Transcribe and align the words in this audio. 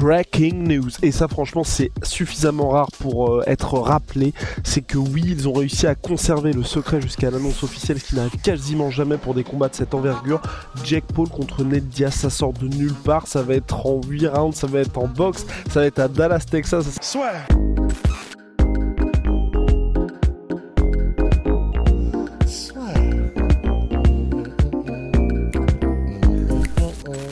Breaking 0.00 0.64
news. 0.66 0.88
Et 1.02 1.12
ça, 1.12 1.28
franchement, 1.28 1.62
c'est 1.62 1.90
suffisamment 2.02 2.70
rare 2.70 2.90
pour 3.00 3.30
euh, 3.30 3.42
être 3.46 3.78
rappelé. 3.78 4.32
C'est 4.64 4.80
que 4.80 4.96
oui, 4.96 5.22
ils 5.26 5.46
ont 5.46 5.52
réussi 5.52 5.86
à 5.86 5.94
conserver 5.94 6.54
le 6.54 6.62
secret 6.62 7.02
jusqu'à 7.02 7.30
l'annonce 7.30 7.62
officielle, 7.62 8.00
ce 8.00 8.06
qui 8.06 8.14
n'arrive 8.14 8.40
quasiment 8.40 8.90
jamais 8.90 9.18
pour 9.18 9.34
des 9.34 9.44
combats 9.44 9.68
de 9.68 9.74
cette 9.74 9.92
envergure. 9.92 10.40
Jack 10.84 11.04
Paul 11.14 11.28
contre 11.28 11.64
Ned 11.64 11.86
Diaz, 11.88 12.14
ça 12.14 12.30
sort 12.30 12.54
de 12.54 12.66
nulle 12.66 12.94
part. 12.94 13.26
Ça 13.26 13.42
va 13.42 13.54
être 13.54 13.86
en 13.86 14.00
8 14.02 14.28
rounds, 14.28 14.56
ça 14.56 14.66
va 14.66 14.80
être 14.80 14.96
en 14.96 15.06
boxe, 15.06 15.44
ça 15.70 15.80
va 15.80 15.86
être 15.86 15.98
à 15.98 16.08
Dallas, 16.08 16.46
Texas. 16.50 16.86
Soit. 17.02 17.32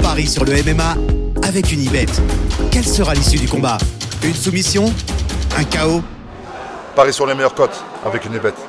Paris 0.02 0.26
sur 0.26 0.44
le 0.44 0.52
MMA 0.52 1.17
avec 1.48 1.72
une 1.72 1.82
ibet. 1.82 2.06
Quelle 2.70 2.84
sera 2.84 3.14
l'issue 3.14 3.38
du 3.38 3.48
combat? 3.48 3.78
Une 4.22 4.34
soumission? 4.34 4.92
Un 5.56 5.64
chaos? 5.64 6.02
Paris 6.94 7.14
sur 7.14 7.26
les 7.26 7.34
meilleures 7.34 7.54
cotes 7.54 7.82
avec 8.04 8.26
une 8.26 8.38
bête. 8.38 8.67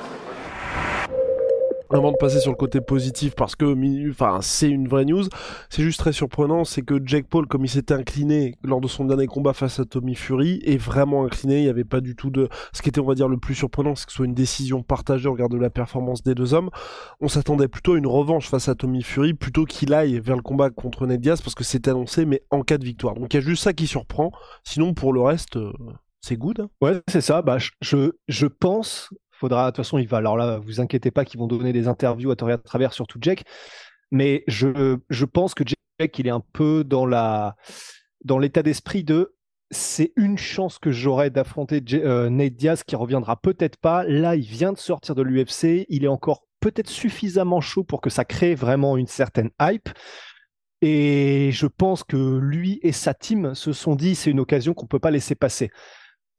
Avant 1.92 2.12
de 2.12 2.18
passer 2.18 2.40
sur 2.40 2.52
le 2.52 2.56
côté 2.56 2.82
positif, 2.82 3.34
parce 3.36 3.56
que 3.56 4.09
enfin, 4.12 4.40
c'est 4.42 4.70
une 4.70 4.88
vraie 4.88 5.06
news, 5.06 5.23
c'est 5.70 5.82
juste 5.82 6.00
très 6.00 6.12
surprenant, 6.14 6.64
c'est 6.64 6.84
que 6.84 7.00
Jake 7.04 7.28
Paul, 7.28 7.48
comme 7.48 7.66
il 7.66 7.70
s'était 7.70 7.95
incliné 7.95 8.56
lors 8.64 8.80
de 8.80 8.88
son 8.88 9.06
dernier 9.06 9.26
combat 9.26 9.54
face 9.54 9.80
à 9.80 9.86
Tommy 9.86 10.14
Fury, 10.14 10.62
est 10.64 10.78
vraiment 10.78 11.26
incliné, 11.26 11.58
il 11.58 11.64
n'y 11.64 11.70
avait 11.70 11.84
pas 11.86 12.00
du 12.00 12.16
tout 12.16 12.30
de... 12.30 12.48
Ce 12.73 12.82
qui 12.84 12.90
était, 12.90 13.00
on 13.00 13.06
va 13.06 13.16
dire, 13.16 13.28
le 13.28 13.38
plus 13.38 13.56
surprenant, 13.56 13.95
c'est 13.95 14.06
que 14.06 14.12
ce 14.12 14.17
soit 14.17 14.26
une 14.28 14.36
décision 14.36 14.84
partagée 14.84 15.28
au 15.28 15.32
regard 15.32 15.50
de 15.50 15.58
la 15.58 15.72
performance 15.72 16.22
des 16.22 16.36
deux 16.36 16.54
hommes. 16.54 16.70
On 17.22 17.28
s'attendait 17.28 17.67
plutôt 17.67 17.94
à 17.94 17.98
une 17.98 18.08
revanche 18.08 18.50
face 18.50 18.70
à 18.70 18.76
Tommy 18.76 19.02
Fury, 19.02 19.34
plutôt 19.34 19.66
qu'il 19.66 19.94
aille 19.94 20.20
vers 20.20 20.36
le 20.36 20.44
combat 20.44 20.70
contre 20.70 21.08
Ned 21.08 21.22
Diaz, 21.22 21.42
parce 21.42 21.56
que 21.56 21.64
c'était 21.64 21.90
annoncé, 21.92 22.26
mais 22.26 22.44
en 22.52 22.62
cas 22.62 22.78
de 22.78 22.86
victoire. 22.86 23.16
Donc 23.16 23.34
il 23.34 23.38
y 23.38 23.40
a 23.40 23.44
juste 23.44 23.64
ça 23.64 23.73
qui 23.73 23.88
surprend, 23.88 24.32
sinon 24.64 24.94
pour 24.94 25.12
le 25.12 25.22
reste... 25.22 25.58
euh, 25.58 25.73
C'est 26.22 26.36
good. 26.38 26.60
hein. 26.60 26.70
Ouais, 26.82 27.02
c'est 27.08 27.22
ça. 27.22 27.42
Bah, 27.42 27.58
je, 27.82 28.12
je 28.28 28.45
pense, 28.45 29.10
faudra, 29.40 29.66
de 29.66 29.76
toute 29.76 29.86
façon, 29.86 29.98
il 29.98 30.08
va, 30.08 30.18
alors 30.18 30.38
là, 30.38 30.59
vous 30.59 30.80
inquiétez 30.80 31.12
pas 31.12 31.26
qu'ils 31.26 31.40
vont 31.40 31.48
donner 31.48 31.73
des 31.73 31.88
interviews 31.88 32.32
à 32.32 32.36
travers, 32.36 32.94
surtout 32.94 33.20
Jack, 33.22 33.44
mais 34.12 34.44
je, 34.48 34.98
je 35.09 35.26
pense 35.26 35.54
que 35.54 35.64
Jack, 35.66 36.20
il 36.20 36.28
est 36.28 36.32
un 36.32 36.44
peu 36.54 36.84
dans 36.84 37.06
la, 37.06 37.56
dans 38.23 38.40
l'état 38.40 38.64
d'esprit 38.64 39.04
de, 39.04 39.36
c'est 39.72 40.12
une 40.16 40.38
chance 40.38 40.80
que 40.80 40.92
j'aurai 40.92 41.30
d'affronter 41.30 41.84
euh, 41.94 42.30
Nate 42.30 42.56
Diaz 42.56 42.84
qui 42.84 42.95
reviendra 42.95 43.40
peut-être 43.40 43.78
pas. 43.78 44.04
Là, 44.04 44.36
il 44.36 44.45
vient 44.45 44.73
de 44.73 44.78
sortir 44.78 45.16
de 45.16 45.22
l'UFC, 45.22 45.86
il 45.90 46.04
est 46.04 46.08
encore 46.08 46.44
peut-être 46.60 46.90
suffisamment 46.90 47.62
chaud 47.62 47.84
pour 47.84 48.02
que 48.02 48.10
ça 48.10 48.26
crée 48.26 48.56
vraiment 48.56 48.98
une 48.98 49.08
certaine 49.08 49.52
hype. 49.62 49.90
Et 50.82 51.52
je 51.52 51.67
pense 51.67 52.04
que 52.04 52.38
lui 52.38 52.80
et 52.84 52.94
sa 52.94 53.14
team 53.14 53.54
se 53.54 53.73
sont 53.73 53.95
dit, 53.95 54.16
c'est 54.16 54.32
une 54.32 54.40
occasion 54.40 54.73
qu'on 54.73 54.88
peut 54.88 55.00
pas 55.00 55.12
laisser 55.12 55.36
passer 55.36 55.72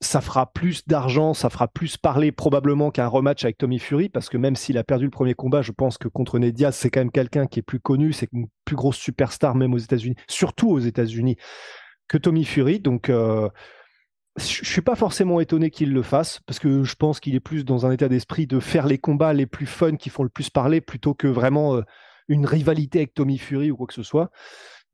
ça 0.00 0.22
fera 0.22 0.50
plus 0.52 0.86
d'argent, 0.86 1.34
ça 1.34 1.50
fera 1.50 1.68
plus 1.68 1.98
parler 1.98 2.32
probablement 2.32 2.90
qu'un 2.90 3.06
rematch 3.06 3.44
avec 3.44 3.58
Tommy 3.58 3.78
Fury, 3.78 4.08
parce 4.08 4.30
que 4.30 4.38
même 4.38 4.56
s'il 4.56 4.78
a 4.78 4.84
perdu 4.84 5.04
le 5.04 5.10
premier 5.10 5.34
combat, 5.34 5.60
je 5.60 5.72
pense 5.72 5.98
que 5.98 6.08
contre 6.08 6.38
Ned 6.38 6.54
Diaz, 6.54 6.74
c'est 6.74 6.90
quand 6.90 7.00
même 7.00 7.10
quelqu'un 7.10 7.46
qui 7.46 7.58
est 7.58 7.62
plus 7.62 7.80
connu, 7.80 8.12
c'est 8.12 8.28
une 8.32 8.46
plus 8.64 8.76
grosse 8.76 8.96
superstar 8.96 9.54
même 9.54 9.74
aux 9.74 9.78
États-Unis, 9.78 10.16
surtout 10.26 10.70
aux 10.70 10.78
États-Unis, 10.78 11.36
que 12.08 12.16
Tommy 12.16 12.44
Fury. 12.44 12.80
Donc, 12.80 13.10
euh, 13.10 13.48
je 14.38 14.60
je 14.62 14.70
suis 14.70 14.80
pas 14.80 14.94
forcément 14.94 15.38
étonné 15.38 15.70
qu'il 15.70 15.92
le 15.92 16.02
fasse, 16.02 16.40
parce 16.46 16.58
que 16.58 16.82
je 16.82 16.94
pense 16.94 17.20
qu'il 17.20 17.34
est 17.34 17.40
plus 17.40 17.66
dans 17.66 17.84
un 17.84 17.92
état 17.92 18.08
d'esprit 18.08 18.46
de 18.46 18.58
faire 18.58 18.86
les 18.86 18.98
combats 18.98 19.34
les 19.34 19.46
plus 19.46 19.66
fun, 19.66 19.96
qui 19.96 20.08
font 20.08 20.22
le 20.22 20.30
plus 20.30 20.48
parler, 20.48 20.80
plutôt 20.80 21.12
que 21.12 21.26
vraiment 21.26 21.76
euh, 21.76 21.82
une 22.28 22.46
rivalité 22.46 23.00
avec 23.00 23.12
Tommy 23.12 23.36
Fury 23.36 23.70
ou 23.70 23.76
quoi 23.76 23.86
que 23.86 23.94
ce 23.94 24.02
soit. 24.02 24.30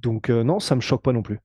Donc, 0.00 0.30
euh, 0.30 0.42
non, 0.42 0.58
ça 0.58 0.74
me 0.74 0.80
choque 0.80 1.02
pas 1.02 1.12
non 1.12 1.22
plus. 1.22 1.38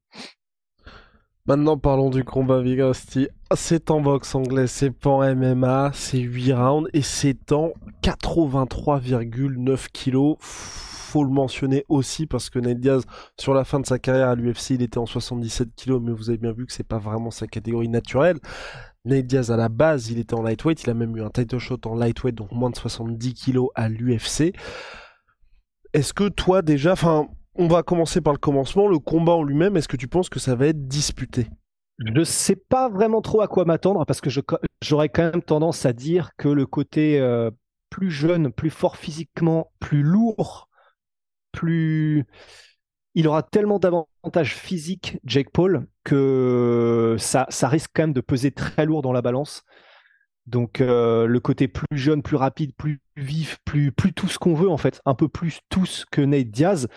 Maintenant, 1.47 1.75
parlons 1.75 2.11
du 2.11 2.23
combat 2.23 2.61
Vigosti. 2.61 3.27
C'est 3.55 3.89
en 3.89 3.99
boxe 3.99 4.35
anglaise, 4.35 4.69
c'est 4.69 4.91
pas 4.91 5.09
en 5.09 5.35
MMA, 5.35 5.89
c'est 5.91 6.19
8 6.19 6.53
rounds 6.53 6.89
et 6.93 7.01
c'est 7.01 7.51
en 7.51 7.73
83,9 8.03 9.87
kilos. 9.91 10.37
Faut 10.39 11.23
le 11.23 11.31
mentionner 11.31 11.83
aussi 11.89 12.27
parce 12.27 12.51
que 12.51 12.59
Ned 12.59 12.79
Diaz, 12.79 13.05
sur 13.39 13.55
la 13.55 13.63
fin 13.63 13.79
de 13.79 13.87
sa 13.87 13.97
carrière 13.97 14.29
à 14.29 14.35
l'UFC, 14.35 14.75
il 14.75 14.83
était 14.83 14.99
en 14.99 15.07
77 15.07 15.69
kilos, 15.75 15.99
mais 15.99 16.11
vous 16.11 16.29
avez 16.29 16.37
bien 16.37 16.51
vu 16.51 16.67
que 16.67 16.73
c'est 16.73 16.87
pas 16.87 16.99
vraiment 16.99 17.31
sa 17.31 17.47
catégorie 17.47 17.89
naturelle. 17.89 18.37
Ned 19.05 19.25
Diaz, 19.25 19.51
à 19.51 19.57
la 19.57 19.67
base, 19.67 20.11
il 20.11 20.19
était 20.19 20.35
en 20.35 20.43
lightweight, 20.43 20.83
il 20.83 20.91
a 20.91 20.93
même 20.93 21.17
eu 21.17 21.23
un 21.23 21.31
title 21.31 21.57
shot 21.57 21.79
en 21.85 21.95
lightweight, 21.95 22.35
donc 22.35 22.51
moins 22.51 22.69
de 22.69 22.77
70 22.77 23.33
kilos 23.33 23.69
à 23.73 23.89
l'UFC. 23.89 24.53
Est-ce 25.93 26.13
que 26.13 26.29
toi, 26.29 26.61
déjà, 26.61 26.93
enfin, 26.93 27.27
on 27.55 27.67
va 27.67 27.83
commencer 27.83 28.21
par 28.21 28.33
le 28.33 28.39
commencement, 28.39 28.87
le 28.87 28.99
combat 28.99 29.33
en 29.33 29.43
lui-même, 29.43 29.77
est-ce 29.77 29.87
que 29.87 29.97
tu 29.97 30.07
penses 30.07 30.29
que 30.29 30.39
ça 30.39 30.55
va 30.55 30.67
être 30.67 30.87
disputé? 30.87 31.47
Je 31.99 32.11
ne 32.11 32.23
sais 32.23 32.55
pas 32.55 32.89
vraiment 32.89 33.21
trop 33.21 33.41
à 33.41 33.47
quoi 33.47 33.65
m'attendre 33.65 34.05
parce 34.05 34.21
que 34.21 34.29
j'aurais 34.81 35.09
quand 35.09 35.31
même 35.31 35.43
tendance 35.43 35.85
à 35.85 35.93
dire 35.93 36.31
que 36.35 36.47
le 36.47 36.65
côté 36.65 37.19
euh, 37.19 37.51
plus 37.89 38.09
jeune, 38.09 38.51
plus 38.51 38.71
fort 38.71 38.97
physiquement, 38.97 39.71
plus 39.79 40.01
lourd, 40.01 40.69
plus. 41.51 42.25
Il 43.13 43.27
aura 43.27 43.43
tellement 43.43 43.77
d'avantages 43.77 44.55
physiques, 44.55 45.19
Jake 45.25 45.51
Paul, 45.51 45.85
que 46.05 47.17
ça, 47.19 47.45
risque 47.63 47.91
quand 47.93 48.03
même 48.03 48.13
de 48.13 48.21
peser 48.21 48.51
très 48.51 48.85
lourd 48.85 49.01
dans 49.01 49.11
la 49.11 49.21
balance. 49.21 49.63
Donc 50.47 50.81
euh, 50.81 51.27
le 51.27 51.39
côté 51.39 51.67
plus 51.67 51.97
jeune, 51.97 52.23
plus 52.23 52.37
rapide, 52.37 52.73
plus 52.75 53.01
vif, 53.15 53.59
plus, 53.65 53.91
plus 53.91 54.13
tout 54.13 54.27
ce 54.27 54.39
qu'on 54.39 54.55
veut 54.55 54.69
en 54.69 54.77
fait, 54.77 55.01
un 55.05 55.13
peu 55.13 55.27
plus 55.27 55.59
tous 55.69 56.05
que 56.09 56.21
Nate 56.21 56.49
Diaz 56.49 56.87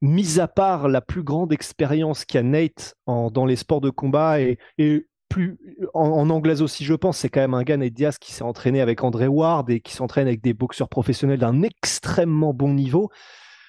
mis 0.00 0.40
à 0.40 0.48
part 0.48 0.88
la 0.88 1.00
plus 1.00 1.22
grande 1.22 1.52
expérience 1.52 2.24
qu'a 2.24 2.42
Nate 2.42 2.94
en- 3.06 3.30
dans 3.30 3.46
les 3.46 3.56
sports 3.56 3.80
de 3.80 3.90
combat 3.90 4.40
et, 4.40 4.58
et 4.78 5.06
plus 5.28 5.58
en, 5.92 6.08
en 6.08 6.30
anglaise 6.30 6.62
aussi, 6.62 6.84
je 6.84 6.94
pense, 6.94 7.18
c'est 7.18 7.28
quand 7.28 7.40
même 7.40 7.54
un 7.54 7.62
gars, 7.62 7.76
Nate 7.76 7.92
Diaz, 7.92 8.18
qui 8.18 8.32
s'est 8.32 8.44
entraîné 8.44 8.80
avec 8.80 9.04
André 9.04 9.28
Ward 9.28 9.68
et 9.70 9.80
qui 9.80 9.92
s'entraîne 9.92 10.26
avec 10.26 10.40
des 10.40 10.54
boxeurs 10.54 10.88
professionnels 10.88 11.40
d'un 11.40 11.62
extrêmement 11.62 12.54
bon 12.54 12.72
niveau. 12.72 13.10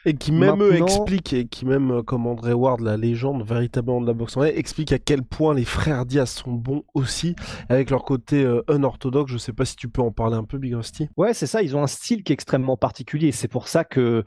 Et 0.06 0.13
qui 0.13 0.31
même 0.31 0.63
eux 0.63 0.75
explique, 0.75 1.34
et 1.34 1.45
qui 1.45 1.66
même 1.66 1.91
euh, 1.91 2.03
comme 2.03 2.25
André 2.25 2.53
Ward, 2.53 2.79
la 2.79 2.95
légende 2.95 3.44
véritablement 3.45 4.00
de 4.00 4.07
la 4.07 4.13
boxe 4.13 4.38
anglaise, 4.38 4.53
explique 4.56 4.94
à 4.94 4.97
quel 4.97 5.23
point 5.23 5.53
les 5.53 5.66
frères 5.66 6.06
Diaz 6.06 6.29
sont 6.29 6.53
bons 6.53 6.84
aussi, 6.94 7.35
avec 7.68 7.89
leur 7.89 8.06
côté 8.06 8.41
euh, 8.41 8.62
unorthodoxe. 8.69 9.34
Je 9.34 9.38
sais 9.38 9.51
pas 9.51 9.66
si 9.66 9.75
tu 9.75 9.89
peux 9.89 10.01
en 10.01 10.13
parler 10.13 10.38
un 10.38 10.45
peu, 10.45 10.57
Big 10.57 10.73
Rusty. 10.73 11.09
Ouais, 11.18 11.34
c'est 11.34 11.47
ça, 11.47 11.62
ils 11.62 11.75
ont 11.75 11.84
un 11.84 11.88
style 11.88 12.23
qui 12.23 12.31
est 12.31 12.34
extrêmement 12.35 12.78
particulier. 12.78 13.34
C'est 13.34 13.50
pour 13.50 13.68
ça 13.68 13.84
que 13.84 14.23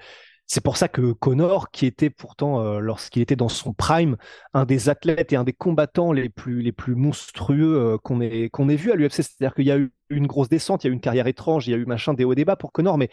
c'est 0.47 0.63
pour 0.63 0.77
ça 0.77 0.89
que 0.89 1.13
Connor, 1.13 1.71
qui 1.71 1.87
était 1.87 2.11
pourtant, 2.11 2.61
euh, 2.61 2.79
lorsqu'il 2.79 3.23
était 3.23 3.37
dans 3.37 3.49
son 3.49 3.73
prime, 3.73 4.17
un 4.53 4.65
des 4.65 4.89
athlètes 4.89 5.33
et 5.33 5.37
un 5.37 5.45
des 5.45 5.53
combattants 5.53 6.13
les 6.13 6.29
plus, 6.29 6.61
les 6.61 6.73
plus 6.73 6.95
monstrueux 6.95 7.95
euh, 7.95 7.99
qu'on 7.99 8.21
ait, 8.21 8.51
qu'on 8.51 8.69
ait 8.69 8.77
vu 8.77 8.93
à 8.93 8.97
l'UFC, 8.97 9.23
c'est-à-dire 9.23 9.55
qu'il 9.55 9.67
y 9.67 9.71
a 9.71 9.79
eu 9.79 9.93
une 10.11 10.27
grosse 10.27 10.49
descente, 10.49 10.85
il 10.85 10.89
y 10.89 10.91
a 10.91 10.93
eu 10.93 10.95
une 10.95 11.01
carrière 11.01 11.27
étrange, 11.27 11.69
il 11.69 11.71
y 11.71 11.75
a 11.75 11.79
eu 11.79 11.87
machin 11.87 12.13
des 12.13 12.25
hauts 12.25 12.33
et 12.33 12.37
des 12.37 12.45
bas 12.45 12.57
pour 12.57 12.73
Connor, 12.73 12.99
mais 12.99 13.09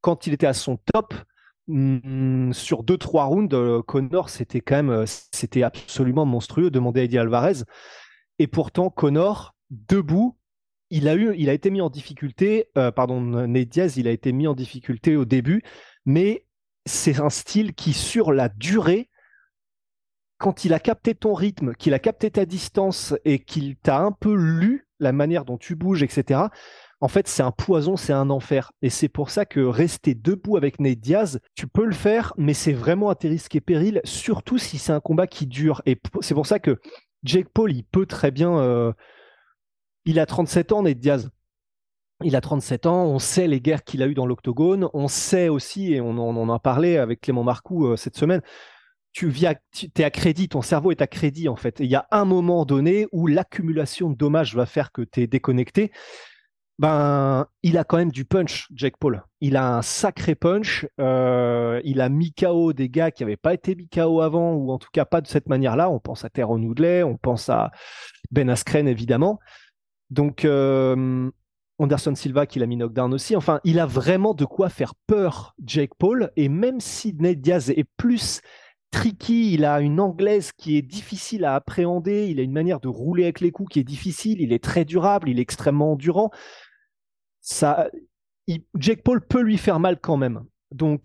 quand 0.00 0.26
il 0.28 0.34
était 0.34 0.46
à 0.46 0.52
son 0.52 0.78
top, 0.92 1.14
hum, 1.68 2.52
sur 2.52 2.84
deux 2.84 2.98
trois 2.98 3.24
rounds, 3.24 3.52
euh, 3.56 3.82
Connor 3.82 4.30
c'était 4.30 4.60
quand 4.60 4.76
même, 4.76 4.90
euh, 4.90 5.64
absolument 5.64 6.24
monstrueux. 6.24 6.70
Demandez 6.70 7.00
à 7.00 7.04
Eddie 7.04 7.18
Alvarez. 7.18 7.64
Et 8.38 8.46
pourtant, 8.46 8.90
Connor, 8.90 9.56
debout, 9.70 10.38
il 10.90 11.08
a 11.08 11.16
eu, 11.16 11.34
il 11.36 11.48
a 11.48 11.52
été 11.52 11.70
mis 11.70 11.80
en 11.80 11.90
difficulté. 11.90 12.68
pardon, 12.94 13.20
Nate 13.20 13.68
Diaz, 13.68 13.96
il 13.96 14.06
a 14.06 14.12
été 14.12 14.32
mis 14.32 14.46
en 14.46 14.54
difficulté 14.54 15.16
au 15.16 15.24
début, 15.24 15.62
mais 16.04 16.45
c'est 16.86 17.20
un 17.20 17.30
style 17.30 17.74
qui, 17.74 17.92
sur 17.92 18.32
la 18.32 18.48
durée, 18.48 19.10
quand 20.38 20.64
il 20.64 20.72
a 20.74 20.78
capté 20.78 21.14
ton 21.14 21.34
rythme, 21.34 21.74
qu'il 21.74 21.94
a 21.94 21.98
capté 21.98 22.30
ta 22.30 22.46
distance 22.46 23.14
et 23.24 23.38
qu'il 23.38 23.76
t'a 23.76 24.00
un 24.00 24.12
peu 24.12 24.34
lu 24.34 24.86
la 25.00 25.12
manière 25.12 25.44
dont 25.44 25.58
tu 25.58 25.76
bouges, 25.76 26.02
etc. 26.02 26.40
En 27.00 27.08
fait, 27.08 27.28
c'est 27.28 27.42
un 27.42 27.50
poison, 27.50 27.96
c'est 27.96 28.12
un 28.12 28.30
enfer. 28.30 28.72
Et 28.82 28.90
c'est 28.90 29.08
pour 29.08 29.30
ça 29.30 29.44
que 29.44 29.60
rester 29.60 30.14
debout 30.14 30.56
avec 30.56 30.80
Nate 30.80 30.98
Diaz, 31.00 31.40
tu 31.54 31.66
peux 31.66 31.84
le 31.84 31.92
faire, 31.92 32.32
mais 32.38 32.54
c'est 32.54 32.72
vraiment 32.72 33.10
à 33.10 33.14
tes 33.14 33.28
risques 33.28 33.54
et 33.54 33.60
périls, 33.60 34.00
surtout 34.04 34.58
si 34.58 34.78
c'est 34.78 34.92
un 34.92 35.00
combat 35.00 35.26
qui 35.26 35.46
dure. 35.46 35.82
Et 35.84 36.00
c'est 36.20 36.34
pour 36.34 36.46
ça 36.46 36.58
que 36.58 36.80
Jake 37.24 37.48
Paul, 37.52 37.72
il 37.72 37.84
peut 37.84 38.06
très 38.06 38.30
bien. 38.30 38.58
euh, 38.58 38.92
il 40.06 40.18
a 40.20 40.26
37 40.26 40.72
ans, 40.72 40.82
Nate 40.82 40.98
Diaz. 40.98 41.30
Il 42.24 42.34
a 42.34 42.40
37 42.40 42.86
ans, 42.86 43.04
on 43.04 43.18
sait 43.18 43.46
les 43.46 43.60
guerres 43.60 43.84
qu'il 43.84 44.02
a 44.02 44.06
eues 44.06 44.14
dans 44.14 44.26
l'octogone, 44.26 44.88
on 44.94 45.06
sait 45.06 45.48
aussi, 45.50 45.92
et 45.92 46.00
on 46.00 46.16
en, 46.18 46.48
a 46.48 46.58
parlé 46.58 46.96
avec 46.96 47.20
Clément 47.20 47.44
Marcoux 47.44 47.86
euh, 47.86 47.96
cette 47.96 48.16
semaine, 48.16 48.40
tu 49.12 49.32
es 49.38 50.04
à 50.04 50.10
crédit, 50.10 50.48
ton 50.48 50.62
cerveau 50.62 50.90
est 50.90 51.00
à 51.00 51.06
crédit 51.06 51.48
en 51.48 51.56
fait. 51.56 51.80
Il 51.80 51.86
y 51.86 51.94
a 51.94 52.06
un 52.10 52.24
moment 52.24 52.64
donné 52.66 53.06
où 53.12 53.26
l'accumulation 53.26 54.10
de 54.10 54.14
dommages 54.14 54.54
va 54.54 54.66
faire 54.66 54.92
que 54.92 55.02
tu 55.02 55.22
es 55.22 55.26
déconnecté. 55.26 55.90
Ben, 56.78 57.46
il 57.62 57.78
a 57.78 57.84
quand 57.84 57.96
même 57.96 58.12
du 58.12 58.26
punch, 58.26 58.66
Jack 58.74 58.98
Paul. 58.98 59.24
Il 59.40 59.56
a 59.56 59.76
un 59.78 59.82
sacré 59.82 60.34
punch. 60.34 60.86
Euh, 61.00 61.80
il 61.84 62.02
a 62.02 62.10
mis 62.10 62.34
KO 62.34 62.74
des 62.74 62.90
gars 62.90 63.10
qui 63.10 63.22
n'avaient 63.22 63.38
pas 63.38 63.54
été 63.54 63.74
mis 63.74 63.88
KO 63.88 64.20
avant, 64.20 64.52
ou 64.52 64.70
en 64.70 64.78
tout 64.78 64.90
cas 64.92 65.06
pas 65.06 65.22
de 65.22 65.26
cette 65.26 65.48
manière-là. 65.48 65.88
On 65.88 65.98
pense 65.98 66.26
à 66.26 66.28
Teron 66.28 66.62
Woodley, 66.62 67.02
on 67.02 67.16
pense 67.16 67.48
à 67.48 67.70
Ben 68.30 68.50
Askren 68.50 68.86
évidemment. 68.86 69.38
Donc, 70.10 70.44
euh, 70.44 71.30
Anderson 71.78 72.14
Silva 72.14 72.46
qui 72.46 72.58
l'a 72.58 72.66
mis 72.66 72.76
knockdown 72.76 73.12
aussi. 73.12 73.36
Enfin, 73.36 73.60
il 73.64 73.78
a 73.78 73.86
vraiment 73.86 74.34
de 74.34 74.44
quoi 74.44 74.68
faire 74.68 74.94
peur, 75.06 75.54
Jake 75.64 75.94
Paul. 75.98 76.30
Et 76.36 76.48
même 76.48 76.80
si 76.80 77.14
Ned 77.14 77.40
Diaz 77.40 77.70
est 77.70 77.88
plus 77.96 78.40
tricky, 78.90 79.52
il 79.52 79.64
a 79.64 79.80
une 79.80 80.00
anglaise 80.00 80.52
qui 80.52 80.76
est 80.76 80.82
difficile 80.82 81.44
à 81.44 81.54
appréhender, 81.54 82.28
il 82.28 82.40
a 82.40 82.42
une 82.42 82.52
manière 82.52 82.80
de 82.80 82.88
rouler 82.88 83.24
avec 83.24 83.40
les 83.40 83.50
coups 83.50 83.72
qui 83.72 83.80
est 83.80 83.84
difficile, 83.84 84.40
il 84.40 84.52
est 84.52 84.62
très 84.62 84.84
durable, 84.84 85.28
il 85.28 85.38
est 85.38 85.42
extrêmement 85.42 85.92
endurant. 85.92 86.30
Ça, 87.40 87.90
Jake 88.78 89.02
Paul 89.02 89.20
peut 89.20 89.42
lui 89.42 89.58
faire 89.58 89.80
mal 89.80 90.00
quand 90.00 90.16
même. 90.16 90.44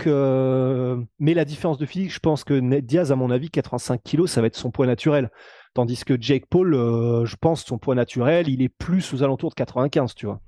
Euh, 0.07 1.01
mais 1.19 1.33
la 1.33 1.45
différence 1.45 1.77
de 1.77 1.85
physique, 1.85 2.13
je 2.13 2.19
pense 2.19 2.43
que 2.43 2.53
Ned 2.53 2.85
Diaz, 2.85 3.11
à 3.11 3.15
mon 3.15 3.29
avis, 3.29 3.49
85 3.49 4.01
kilos, 4.03 4.31
ça 4.31 4.41
va 4.41 4.47
être 4.47 4.55
son 4.55 4.71
poids 4.71 4.87
naturel. 4.87 5.29
Tandis 5.73 6.03
que 6.03 6.19
Jake 6.19 6.45
Paul, 6.49 6.73
euh, 6.73 7.25
je 7.25 7.35
pense, 7.35 7.63
son 7.63 7.77
poids 7.77 7.95
naturel, 7.95 8.49
il 8.49 8.61
est 8.61 8.69
plus 8.69 9.13
aux 9.13 9.23
alentours 9.23 9.51
de 9.51 9.55
95, 9.55 10.15
tu 10.15 10.25
vois. 10.25 10.41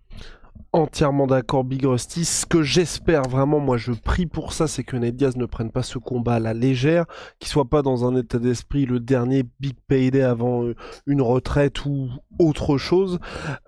Entièrement 0.76 1.28
d'accord, 1.28 1.64
Big 1.64 1.86
Rusty. 1.86 2.26
Ce 2.26 2.48
que 2.48 2.64
j'espère 2.64 3.24
vraiment, 3.24 3.60
moi 3.60 3.78
je 3.78 3.92
prie 3.92 4.26
pour 4.26 4.54
ça, 4.54 4.68
c'est 4.68 4.84
que 4.84 4.98
Ned 4.98 5.16
Diaz 5.16 5.38
ne 5.38 5.46
prenne 5.46 5.70
pas 5.70 5.84
ce 5.84 6.00
combat 6.00 6.36
à 6.36 6.40
la 6.40 6.56
légère, 6.56 7.06
qu'il 7.38 7.48
soit 7.48 7.70
pas 7.70 7.84
dans 7.84 8.08
un 8.08 8.16
état 8.16 8.40
d'esprit 8.40 8.88
le 8.88 9.00
dernier 9.00 9.44
big 9.60 9.76
payday 9.88 10.24
avant 10.24 10.64
euh, 10.64 10.76
une 11.06 11.22
retraite 11.22 11.86
ou 11.86 12.10
autre 12.40 12.80
chose, 12.80 13.20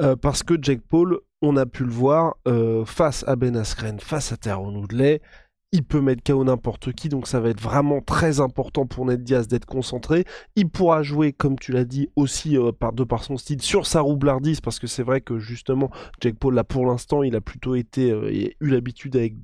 euh, 0.02 0.16
parce 0.16 0.42
que 0.42 0.56
Jake 0.60 0.82
Paul, 0.90 1.20
on 1.44 1.58
a 1.58 1.68
pu 1.68 1.84
le 1.84 1.92
voir 1.92 2.38
euh, 2.48 2.86
face 2.86 3.24
à 3.28 3.36
Ben 3.36 3.56
Askren, 3.56 4.00
face 4.00 4.32
à 4.32 4.38
Tyrone 4.38 4.78
Woodley, 4.78 5.22
il 5.76 5.84
peut 5.84 6.00
mettre 6.00 6.24
KO 6.24 6.46
n'importe 6.46 6.94
qui, 6.94 7.10
donc 7.10 7.28
ça 7.28 7.42
va 7.42 7.50
être 7.50 7.60
vraiment 7.60 8.00
très 8.00 8.40
important 8.40 8.86
pour 8.86 9.06
Ned 9.06 9.24
Diaz 9.24 9.50
d'être 9.50 9.66
concentré. 9.66 10.24
Il 10.56 10.70
pourra 10.70 11.04
jouer, 11.04 11.34
comme 11.34 11.60
tu 11.60 11.74
l'as 11.74 11.84
dit, 11.84 12.08
aussi 12.16 12.58
euh, 12.58 12.72
de 12.94 13.04
par 13.04 13.26
son 13.26 13.36
style 13.36 13.62
sur 13.62 13.86
sa 13.86 14.00
roublardise, 14.00 14.62
parce 14.62 14.80
que 14.80 14.88
c'est 14.88 15.04
vrai 15.04 15.20
que 15.20 15.38
justement, 15.38 15.92
Jake 16.22 16.38
Paul, 16.40 16.56
là 16.56 16.64
pour 16.64 16.86
l'instant, 16.86 17.24
il 17.24 17.36
a 17.36 17.42
plutôt 17.42 17.76
été, 17.76 18.10
euh, 18.10 18.32
eu 18.32 18.70
l'habitude 18.70 19.18
avec 19.18 19.36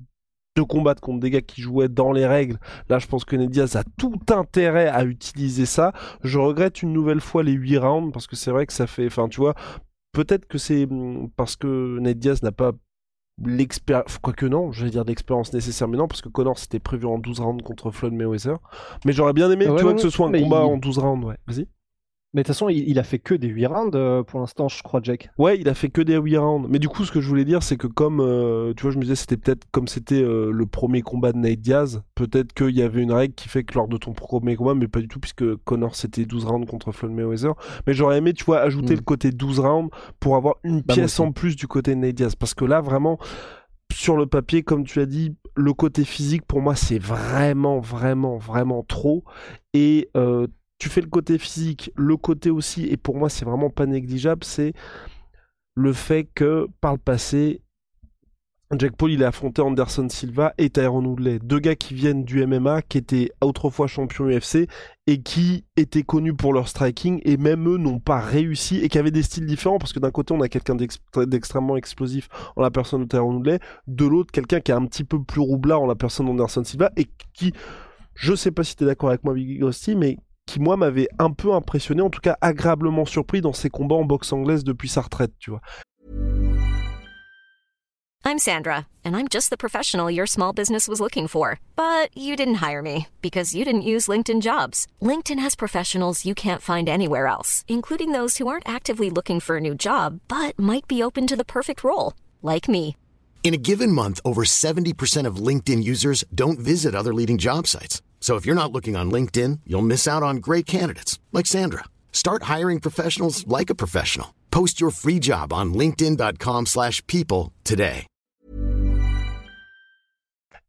de 0.56 0.62
combattre 0.62 1.02
contre 1.02 1.20
des 1.20 1.32
gars 1.32 1.42
qui 1.42 1.62
jouaient 1.62 1.90
dans 1.90 2.14
les 2.14 2.26
règles. 2.26 2.58
Là, 2.88 2.98
je 2.98 3.08
pense 3.08 3.26
que 3.26 3.36
Ned 3.36 3.50
Diaz 3.50 3.76
a 3.76 3.84
tout 3.98 4.20
intérêt 4.30 4.88
à 4.88 5.04
utiliser 5.04 5.66
ça. 5.66 5.92
Je 6.24 6.40
regrette 6.40 6.82
une 6.82 6.94
nouvelle 6.94 7.22
fois 7.22 7.44
les 7.44 7.54
8 7.54 7.78
rounds, 7.78 8.14
parce 8.14 8.28
que 8.28 8.38
c'est 8.38 8.52
vrai 8.52 8.66
que 8.66 8.74
ça 8.74 8.88
fait, 8.88 9.08
enfin, 9.08 9.28
tu 9.28 9.42
vois, 9.42 9.56
peut-être 10.14 10.46
que 10.46 10.58
c'est 10.58 10.86
hmm, 10.86 11.28
parce 11.36 11.58
que 11.58 12.00
Ned 12.00 12.20
Diaz 12.20 12.42
n'a 12.42 12.54
pas 12.54 12.72
l'expérience, 13.46 14.18
quoique 14.20 14.46
non, 14.46 14.72
j'allais 14.72 14.92
dire 14.92 15.06
d'expérience 15.06 15.54
nécessaire, 15.54 15.88
mais 15.88 15.98
non, 15.98 16.08
parce 16.08 16.22
que 16.22 16.30
Connor 16.30 16.58
c'était 16.58 16.80
prévu 16.80 17.06
en 17.06 17.18
12 17.18 17.40
rounds 17.40 17.64
contre 17.64 17.92
Floyd 17.92 18.14
Mayweather. 18.14 18.58
Mais 19.06 19.14
j'aurais 19.14 19.34
bien 19.34 19.50
aimé, 19.52 19.66
tu 19.66 19.84
vois, 19.84 19.94
que 19.94 20.02
ce 20.02 20.10
soit 20.10 20.28
un 20.28 20.32
combat 20.32 20.66
en 20.66 20.78
12 20.78 20.98
rounds, 21.00 21.26
ouais. 21.26 21.38
Vas-y. 21.48 21.68
Mais 22.34 22.44
de 22.44 22.46
toute 22.46 22.56
façon, 22.56 22.70
il, 22.70 22.98
a 22.98 23.04
fait 23.04 23.20
que 23.20 23.34
des 23.34 23.50
8 23.50 23.66
rounds 23.66 23.92
euh, 23.96 24.24
pour 24.24 24.40
l'instant, 24.40 24.70
je 24.70 24.82
crois, 24.84 25.02
Jack. 25.04 25.30
Ouais, 25.38 25.60
il 25.60 25.68
a 25.68 25.74
fait 25.74 25.90
que 25.90 26.02
des 26.02 26.16
8 26.16 26.38
rounds. 26.38 26.68
Mais 26.70 26.80
du 26.80 26.88
coup, 26.88 27.04
ce 27.04 27.12
que 27.12 27.20
je 27.20 27.28
voulais 27.28 27.44
dire, 27.44 27.62
c'est 27.62 27.76
que 27.76 27.88
comme, 27.88 28.22
euh, 28.22 28.74
tu 28.74 28.84
vois, 28.84 28.92
je 28.92 28.98
me 28.98 29.02
disais, 29.02 29.16
c'était 29.16 29.36
peut-être 29.36 29.66
comme 29.72 29.90
c'était 29.90 30.22
euh, 30.22 30.50
le 30.50 30.66
premier 30.66 31.02
combat 31.02 31.34
de 31.34 31.38
Nate 31.40 31.60
Diaz, 31.60 32.04
peut-être 32.16 32.54
qu'il 32.54 32.74
y 32.76 32.82
avait 32.84 33.02
une 33.02 33.12
règle 33.12 33.34
qui 33.34 33.50
fait 33.50 33.66
que 33.66 33.76
lors 33.76 33.90
de 33.90 33.98
ton 33.98 34.14
premier 34.14 34.56
combat, 34.56 34.76
mais 34.76 34.88
pas 34.88 35.02
du 35.02 35.10
tout, 35.10 35.20
puisque 35.20 35.56
Connor 35.66 35.96
c'était 35.96 36.24
12 36.24 36.46
rounds 36.46 36.70
contre 36.70 36.94
Floyd 36.94 37.14
Mayweather. 37.14 37.54
Mais 37.86 37.94
j'aurais 37.94 38.20
aimé, 38.20 38.32
tu 38.32 38.46
vois, 38.46 38.62
ajouter 38.62 38.94
hmm. 38.94 39.00
le 39.00 39.04
côté 39.04 39.32
12 39.32 39.60
rounds 39.60 39.90
pour 40.22 40.38
avoir 40.38 40.56
une 40.64 40.80
bah, 40.82 40.94
pièce 40.94 41.20
en 41.20 41.34
plus 41.34 41.58
du 41.58 41.68
côté 41.68 41.96
de 41.96 42.00
Nate 42.00 42.16
Diaz. 42.16 42.36
Parce 42.36 42.54
que 42.54 42.64
là, 42.64 42.80
vraiment, 42.80 43.20
sur 43.92 44.16
le 44.16 44.26
papier, 44.26 44.64
comme 44.64 44.86
tu 44.86 45.02
as 45.02 45.06
dit, 45.06 45.36
le 45.56 45.74
côté 45.74 46.06
physique, 46.06 46.44
pour 46.46 46.62
moi, 46.62 46.76
c'est 46.76 47.00
vraiment, 47.00 47.80
vraiment, 47.82 48.38
vraiment 48.38 48.84
trop. 48.84 49.26
Et 49.74 50.10
euh, 50.16 50.48
tu 50.82 50.90
fais 50.90 51.02
le 51.02 51.08
côté 51.08 51.38
physique, 51.38 51.92
le 51.96 52.18
côté 52.18 52.50
aussi, 52.50 52.88
et 52.88 52.98
pour 52.98 53.16
moi, 53.16 53.30
c'est 53.30 53.46
vraiment 53.46 53.70
pas 53.70 53.86
négligeable, 53.86 54.44
c'est 54.44 54.74
le 55.76 55.94
fait 55.94 56.28
que 56.34 56.68
par 56.82 56.94
le 56.94 56.98
passé, 56.98 57.62
Jack 58.76 58.96
Paul, 58.96 59.12
il 59.12 59.24
a 59.24 59.28
affronté 59.28 59.62
Anderson 59.62 60.10
Silva 60.10 60.56
et 60.58 60.72
Tyron 60.72 61.06
Woodley, 61.06 61.38
deux 61.38 61.60
gars 61.60 61.76
qui 61.76 61.94
viennent 61.94 62.24
du 62.24 62.44
MMA, 62.48 62.82
qui 62.82 62.98
étaient 62.98 63.30
autrefois 63.42 63.86
champions 63.86 64.26
UFC 64.28 64.68
et 65.06 65.22
qui 65.22 65.66
étaient 65.78 66.02
connus 66.02 66.34
pour 66.34 66.52
leur 66.52 66.68
striking 66.68 67.22
et 67.26 67.38
même 67.38 67.70
eux 67.70 67.78
n'ont 67.78 68.00
pas 68.00 68.20
réussi 68.20 68.80
et 68.80 68.90
qui 68.90 68.98
avaient 68.98 69.12
des 69.12 69.22
styles 69.22 69.46
différents 69.46 69.78
parce 69.78 69.94
que 69.94 70.00
d'un 70.00 70.10
côté 70.10 70.34
on 70.34 70.42
a 70.42 70.50
quelqu'un 70.50 70.76
d'extrêmement 70.76 71.78
explosif 71.78 72.28
en 72.56 72.64
la 72.64 72.72
personne 72.72 73.04
de 73.04 73.08
Tyron 73.08 73.36
Woodley, 73.36 73.60
de 73.86 74.06
l'autre 74.06 74.32
quelqu'un 74.32 74.60
qui 74.62 74.72
est 74.72 74.76
un 74.76 74.86
petit 74.88 75.04
peu 75.04 75.22
plus 75.22 75.42
roublard 75.42 75.84
en 75.84 75.86
la 75.86 75.96
personne 75.96 76.26
d'Anderson 76.26 76.64
Silva 76.64 76.92
et 76.98 77.06
qui, 77.34 77.54
je 78.16 78.34
sais 78.34 78.52
pas 78.52 78.64
si 78.64 78.76
tu 78.76 78.84
es 78.84 78.88
d'accord 78.88 79.10
avec 79.10 79.24
moi 79.24 79.36
Biggie 79.36 79.60
Ghosty, 79.60 79.96
mais 79.96 80.18
qui 80.52 80.60
moi 80.60 80.76
m'avait 80.76 81.08
un 81.18 81.32
peu 81.32 81.54
impressionné, 81.54 82.02
en 82.02 82.10
tout 82.10 82.20
cas 82.20 82.38
agréablement 82.42 83.06
surpris 83.06 83.42
dans 83.42 83.54
ses 83.54 83.70
combats 83.70 83.96
en 83.96 84.04
boxe 84.04 84.34
anglaise 84.34 84.64
depuis 84.66 84.90
sa 84.90 85.02
retraite, 85.02 85.32
tu 85.40 85.52
vois. 85.52 85.62
I'm 88.24 88.38
Sandra, 88.38 88.86
and 89.04 89.16
I'm 89.16 89.28
just 89.30 89.50
the 89.50 89.58
professional 89.58 90.12
your 90.12 90.28
small 90.28 90.54
business 90.54 90.88
was 90.88 91.00
looking 91.00 91.28
for. 91.28 91.60
But 91.76 92.16
you 92.16 92.36
didn't 92.36 92.62
hire 92.62 92.82
me 92.82 93.08
because 93.22 93.56
you 93.56 93.66
didn't 93.66 93.82
use 93.82 94.08
LinkedIn 94.08 94.42
jobs. 94.42 94.88
LinkedIn 95.02 95.40
has 95.40 95.56
professionals 95.56 96.26
you 96.26 96.36
can't 96.36 96.62
find 96.62 96.88
anywhere 96.88 97.28
else, 97.28 97.66
including 97.68 98.12
those 98.12 98.38
who 98.38 98.48
aren't 98.48 98.68
actively 98.68 99.10
looking 99.10 99.40
for 99.40 99.58
a 99.58 99.62
new 99.62 99.74
job 99.74 100.20
but 100.28 100.58
might 100.60 100.88
be 100.88 101.02
open 101.04 101.28
to 101.28 101.36
the 101.36 101.46
perfect 101.46 101.84
role, 101.84 102.14
like 102.42 102.70
me. 102.70 102.96
In 103.44 103.56
a 103.56 103.64
given 103.70 103.92
month, 103.92 104.20
over 104.24 104.44
70% 104.44 105.26
of 105.26 105.38
LinkedIn 105.48 105.84
users 105.84 106.24
don't 106.34 106.60
visit 106.60 106.94
other 106.94 107.14
leading 107.14 107.40
job 107.40 107.66
sites. 107.66 108.02
So 108.22 108.38
if 108.38 108.46
you're 108.46 108.62
not 108.62 108.72
looking 108.72 108.96
on 108.96 109.12
LinkedIn, 109.12 109.62
you'll 109.66 109.82
miss 109.82 110.08
out 110.08 110.24
on 110.24 110.38
great 110.38 110.66
candidates 110.66 111.20
like 111.34 111.48
Sandra. 111.48 111.84
Start 112.14 112.44
hiring 112.44 112.80
professionals 112.80 113.46
like 113.46 113.70
a 113.70 113.76
professional. 113.76 114.36
Post 114.52 114.80
your 114.80 114.92
free 114.92 115.20
job 115.20 115.52
on 115.52 115.74
linkedin.com/people 115.74 117.52
today. 117.66 118.06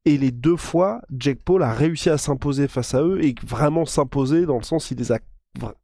et 0.04 0.18
les 0.18 0.32
deux 0.32 0.56
fois, 0.56 1.00
Jack 1.16 1.38
Paul 1.44 1.62
a 1.62 1.72
réussi 1.72 2.10
à 2.10 2.18
s'imposer 2.18 2.66
face 2.66 2.94
à 2.94 3.02
eux 3.02 3.24
et 3.24 3.34
vraiment 3.44 3.84
s'imposer 3.84 4.46
dans 4.46 4.56
le 4.56 4.64
sens 4.64 4.90
il 4.90 4.98
les 4.98 5.12
a 5.12 5.18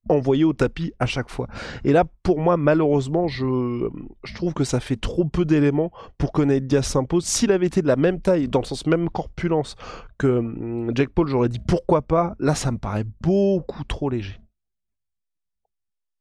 envoyés 0.08 0.44
au 0.44 0.52
tapis 0.52 0.92
à 0.98 1.06
chaque 1.06 1.28
fois. 1.28 1.48
Et 1.84 1.92
là, 1.92 2.04
pour 2.22 2.40
moi, 2.40 2.56
malheureusement, 2.56 3.28
je, 3.28 3.88
trouve 4.34 4.54
que 4.54 4.64
ça 4.64 4.80
fait 4.80 4.96
trop 4.96 5.24
peu 5.24 5.44
d'éléments 5.44 5.92
pour 6.16 6.32
que 6.32 6.58
Diaz 6.58 6.86
s'impose. 6.86 7.24
S'il 7.24 7.52
avait 7.52 7.66
été 7.66 7.82
de 7.82 7.86
la 7.86 7.96
même 7.96 8.20
taille, 8.20 8.48
dans 8.48 8.60
le 8.60 8.64
sens 8.64 8.86
même 8.86 9.10
corpulence 9.10 9.76
que 10.16 10.26
hum, 10.26 10.90
Jack 10.94 11.10
Paul, 11.10 11.28
j'aurais 11.28 11.48
dit 11.48 11.60
pourquoi 11.60 12.02
pas. 12.02 12.34
Là, 12.38 12.54
ça 12.54 12.72
me 12.72 12.78
paraît 12.78 13.06
beaucoup 13.20 13.84
trop 13.84 14.10
léger. 14.10 14.40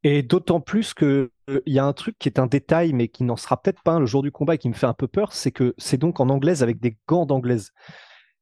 Et 0.04 0.22
d'autant 0.22 0.60
plus 0.60 0.94
que 0.94 1.30
il 1.66 1.72
y 1.72 1.78
a 1.78 1.84
un 1.84 1.92
truc 1.92 2.16
qui 2.18 2.28
est 2.28 2.38
un 2.38 2.46
détail, 2.46 2.92
mais 2.92 3.08
qui 3.08 3.24
n'en 3.24 3.36
sera 3.36 3.60
peut-être 3.60 3.82
pas 3.82 3.98
le 3.98 4.06
jour 4.06 4.22
du 4.22 4.30
combat 4.30 4.54
et 4.54 4.58
qui 4.58 4.68
me 4.68 4.74
fait 4.74 4.86
un 4.86 4.92
peu 4.92 5.08
peur, 5.08 5.32
c'est 5.32 5.50
que 5.50 5.74
c'est 5.78 5.96
donc 5.96 6.20
en 6.20 6.28
anglaise 6.28 6.62
avec 6.62 6.78
des 6.78 6.96
gants 7.08 7.26
d'anglaise. 7.26 7.72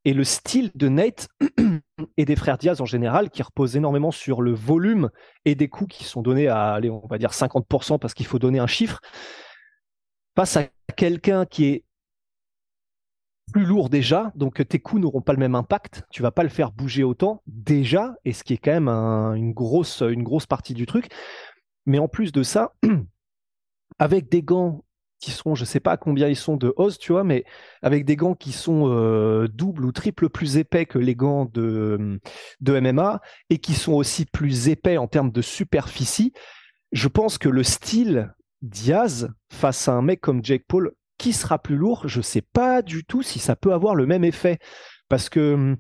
Et 0.06 0.14
le 0.14 0.22
style 0.22 0.70
de 0.76 0.88
Nate 0.88 1.28
et 2.16 2.24
des 2.24 2.36
frères 2.36 2.58
Diaz 2.58 2.80
en 2.80 2.86
général, 2.86 3.28
qui 3.28 3.42
repose 3.42 3.76
énormément 3.76 4.12
sur 4.12 4.40
le 4.40 4.54
volume 4.54 5.10
et 5.44 5.56
des 5.56 5.66
coups 5.66 5.96
qui 5.96 6.04
sont 6.04 6.22
donnés 6.22 6.46
à, 6.46 6.78
va 7.10 7.18
dire 7.18 7.32
50% 7.32 7.98
parce 7.98 8.14
qu'il 8.14 8.24
faut 8.24 8.38
donner 8.38 8.60
un 8.60 8.68
chiffre, 8.68 9.00
face 10.36 10.56
à 10.56 10.68
quelqu'un 10.96 11.44
qui 11.44 11.64
est 11.64 11.84
plus 13.52 13.64
lourd 13.64 13.90
déjà, 13.90 14.30
donc 14.36 14.64
tes 14.68 14.78
coups 14.78 15.02
n'auront 15.02 15.22
pas 15.22 15.32
le 15.32 15.40
même 15.40 15.56
impact, 15.56 16.04
tu 16.12 16.22
vas 16.22 16.30
pas 16.30 16.44
le 16.44 16.50
faire 16.50 16.70
bouger 16.70 17.02
autant 17.02 17.42
déjà, 17.48 18.14
et 18.24 18.32
ce 18.32 18.44
qui 18.44 18.52
est 18.52 18.58
quand 18.58 18.70
même 18.70 18.88
une, 18.88 19.54
une 19.56 20.22
grosse 20.22 20.46
partie 20.48 20.74
du 20.74 20.86
truc. 20.86 21.08
Mais 21.84 21.98
en 21.98 22.06
plus 22.06 22.30
de 22.30 22.44
ça, 22.44 22.74
avec 23.98 24.28
des 24.28 24.44
gants 24.44 24.84
qui 25.18 25.30
sont, 25.30 25.54
je 25.54 25.64
sais 25.64 25.80
pas 25.80 25.96
combien 25.96 26.28
ils 26.28 26.36
sont 26.36 26.56
de 26.56 26.72
hausse, 26.76 26.98
tu 26.98 27.12
vois, 27.12 27.24
mais 27.24 27.44
avec 27.82 28.04
des 28.04 28.16
gants 28.16 28.34
qui 28.34 28.52
sont 28.52 28.88
euh, 28.88 29.48
double 29.48 29.84
ou 29.84 29.92
triple 29.92 30.28
plus 30.28 30.56
épais 30.56 30.86
que 30.86 30.98
les 30.98 31.14
gants 31.14 31.46
de, 31.46 32.20
de 32.60 32.80
MMA 32.80 33.20
et 33.50 33.58
qui 33.58 33.74
sont 33.74 33.94
aussi 33.94 34.26
plus 34.26 34.68
épais 34.68 34.98
en 34.98 35.06
termes 35.06 35.30
de 35.30 35.42
superficie, 35.42 36.32
je 36.92 37.08
pense 37.08 37.38
que 37.38 37.48
le 37.48 37.62
style 37.62 38.34
Diaz 38.62 39.30
face 39.52 39.88
à 39.88 39.92
un 39.92 40.02
mec 40.02 40.20
comme 40.20 40.44
Jake 40.44 40.64
Paul 40.66 40.92
qui 41.18 41.32
sera 41.32 41.58
plus 41.58 41.76
lourd, 41.76 42.06
je 42.06 42.18
ne 42.18 42.22
sais 42.22 42.42
pas 42.42 42.82
du 42.82 43.04
tout 43.04 43.22
si 43.22 43.38
ça 43.38 43.56
peut 43.56 43.72
avoir 43.72 43.94
le 43.94 44.06
même 44.06 44.24
effet. 44.24 44.58
Parce 45.08 45.28
que 45.28 45.54
hum, 45.54 45.76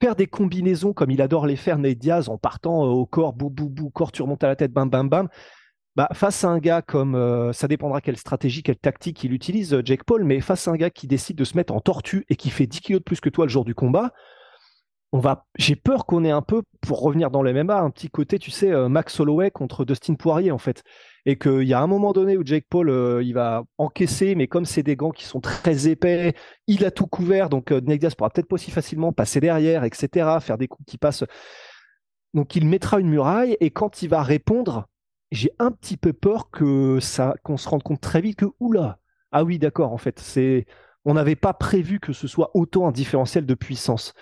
faire 0.00 0.14
des 0.14 0.26
combinaisons 0.26 0.92
comme 0.92 1.10
il 1.10 1.20
adore 1.20 1.46
les 1.46 1.56
faire, 1.56 1.78
Nate 1.78 1.98
Diaz, 1.98 2.28
en 2.28 2.38
partant 2.38 2.84
euh, 2.84 2.88
au 2.88 3.06
corps, 3.06 3.32
bou, 3.32 3.50
bou, 3.50 3.68
bou, 3.68 3.90
corps, 3.90 4.12
tu 4.12 4.22
remontes 4.22 4.44
à 4.44 4.48
la 4.48 4.56
tête, 4.56 4.72
bam, 4.72 4.88
bam, 4.88 5.08
bam, 5.08 5.28
bah, 5.98 6.08
face 6.12 6.44
à 6.44 6.48
un 6.48 6.60
gars 6.60 6.80
comme, 6.80 7.16
euh, 7.16 7.52
ça 7.52 7.66
dépendra 7.66 8.00
quelle 8.00 8.16
stratégie, 8.16 8.62
quelle 8.62 8.76
tactique 8.76 9.24
il 9.24 9.32
utilise, 9.32 9.74
euh, 9.74 9.82
Jake 9.84 10.04
Paul, 10.04 10.22
mais 10.22 10.40
face 10.40 10.68
à 10.68 10.70
un 10.70 10.76
gars 10.76 10.90
qui 10.90 11.08
décide 11.08 11.36
de 11.36 11.42
se 11.42 11.56
mettre 11.56 11.74
en 11.74 11.80
tortue 11.80 12.24
et 12.28 12.36
qui 12.36 12.50
fait 12.50 12.68
10 12.68 12.80
kilos 12.82 13.00
de 13.00 13.04
plus 13.04 13.18
que 13.20 13.28
toi 13.28 13.46
le 13.46 13.50
jour 13.50 13.64
du 13.64 13.74
combat, 13.74 14.12
on 15.10 15.18
va, 15.18 15.48
j'ai 15.56 15.74
peur 15.74 16.06
qu'on 16.06 16.22
ait 16.22 16.30
un 16.30 16.40
peu, 16.40 16.62
pour 16.82 17.00
revenir 17.00 17.32
dans 17.32 17.42
le 17.42 17.52
MMA, 17.52 17.80
un 17.80 17.90
petit 17.90 18.10
côté, 18.10 18.38
tu 18.38 18.52
sais, 18.52 18.70
euh, 18.70 18.88
Max 18.88 19.18
Holloway 19.18 19.50
contre 19.50 19.84
Dustin 19.84 20.14
Poirier 20.14 20.52
en 20.52 20.58
fait, 20.58 20.84
et 21.26 21.36
qu'il 21.36 21.64
y 21.64 21.74
a 21.74 21.80
un 21.80 21.88
moment 21.88 22.12
donné 22.12 22.36
où 22.36 22.46
Jake 22.46 22.66
Paul, 22.70 23.20
il 23.24 23.32
va 23.32 23.64
encaisser, 23.76 24.36
mais 24.36 24.46
comme 24.46 24.66
c'est 24.66 24.84
des 24.84 24.94
gants 24.94 25.10
qui 25.10 25.24
sont 25.24 25.40
très 25.40 25.88
épais, 25.88 26.34
il 26.68 26.84
a 26.84 26.92
tout 26.92 27.08
couvert, 27.08 27.48
donc 27.48 27.72
euh, 27.72 27.80
Diaz 27.80 28.14
pourra 28.14 28.30
peut-être 28.30 28.46
pas 28.46 28.54
aussi 28.54 28.70
facilement 28.70 29.12
passer 29.12 29.40
derrière, 29.40 29.82
etc., 29.82 30.38
faire 30.40 30.58
des 30.58 30.68
coups 30.68 30.88
qui 30.88 30.96
passent. 30.96 31.24
Donc 32.34 32.54
il 32.54 32.68
mettra 32.68 33.00
une 33.00 33.08
muraille, 33.08 33.56
et 33.58 33.72
quand 33.72 34.00
il 34.02 34.08
va 34.10 34.22
répondre, 34.22 34.86
j'ai 35.30 35.50
un 35.58 35.70
petit 35.70 35.96
peu 35.96 36.12
peur 36.12 36.50
que 36.50 37.00
ça, 37.00 37.34
qu'on 37.42 37.56
se 37.56 37.68
rende 37.68 37.82
compte 37.82 38.00
très 38.00 38.20
vite 38.20 38.38
que 38.38 38.46
oula, 38.60 38.98
ah 39.32 39.44
oui, 39.44 39.58
d'accord, 39.58 39.92
en 39.92 39.98
fait, 39.98 40.18
c'est, 40.20 40.66
on 41.04 41.14
n'avait 41.14 41.36
pas 41.36 41.52
prévu 41.52 42.00
que 42.00 42.12
ce 42.12 42.26
soit 42.26 42.50
autant 42.54 42.88
un 42.88 42.92
différentiel 42.92 43.46
de 43.46 43.54
puissance. 43.54 44.14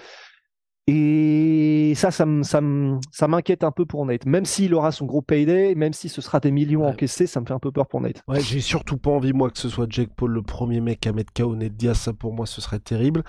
Et 0.89 1.95
ça, 1.97 2.13
ça, 2.13 2.25
m'inquiète 3.27 3.65
un 3.65 3.73
peu 3.73 3.87
pour 3.87 4.07
Nate. 4.07 4.25
Même 4.25 4.45
s'il 4.45 4.73
aura 4.73 4.93
son 4.93 5.05
gros 5.05 5.21
payday, 5.21 5.75
même 5.75 5.93
si 5.93 6.09
ce 6.09 6.21
sera 6.21 6.39
des 6.39 6.53
millions 6.53 6.87
encaissés, 6.87 7.27
ça 7.27 7.41
me 7.41 7.47
fait 7.47 7.53
un 7.53 7.59
peu 7.59 7.73
peur 7.73 7.89
pour 7.89 8.01
Nate. 8.01 8.23
Ouais, 8.29 8.41
j'ai 8.41 8.61
surtout 8.61 8.97
pas 8.97 9.11
envie, 9.11 9.33
moi, 9.33 9.51
que 9.51 9.59
ce 9.59 9.69
soit 9.69 9.87
Jake 9.89 10.11
Paul 10.17 10.31
le 10.31 10.43
premier 10.43 10.81
mec 10.81 11.05
à 11.09 11.13
mettre 11.13 11.33
KO 11.33 11.57
Nate 11.57 11.75
Diaz. 11.75 11.99
Ça, 11.99 12.13
pour 12.13 12.33
moi, 12.33 12.47
ce 12.47 12.61
serait 12.61 12.79
terrible. 12.79 13.25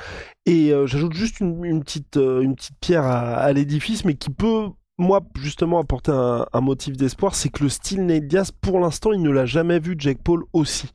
Et 0.46 0.72
euh, 0.72 0.86
j'ajoute 0.86 1.14
juste 1.14 1.40
une, 1.40 1.80
petite, 1.80 2.18
euh, 2.18 2.42
une 2.42 2.56
petite 2.56 2.78
pierre 2.80 3.06
à, 3.06 3.52
l'édifice, 3.54 4.06
mais 4.06 4.14
qui 4.14 4.30
peut 4.30 4.68
moi, 4.98 5.22
justement, 5.40 5.80
apporter 5.80 6.12
un, 6.12 6.62
motif 6.62 6.98
d'espoir, 6.98 7.36
c'est 7.36 7.50
que 7.50 7.64
le 7.64 7.70
style 7.70 8.06
Nate 8.06 8.52
pour 8.62 8.80
l'instant, 8.80 9.12
il 9.14 9.22
ne 9.22 9.30
l'a 9.30 9.46
jamais 9.46 9.80
vu 9.80 9.96
Jake 9.98 10.20
Paul 10.24 10.44
aussi. 10.54 10.90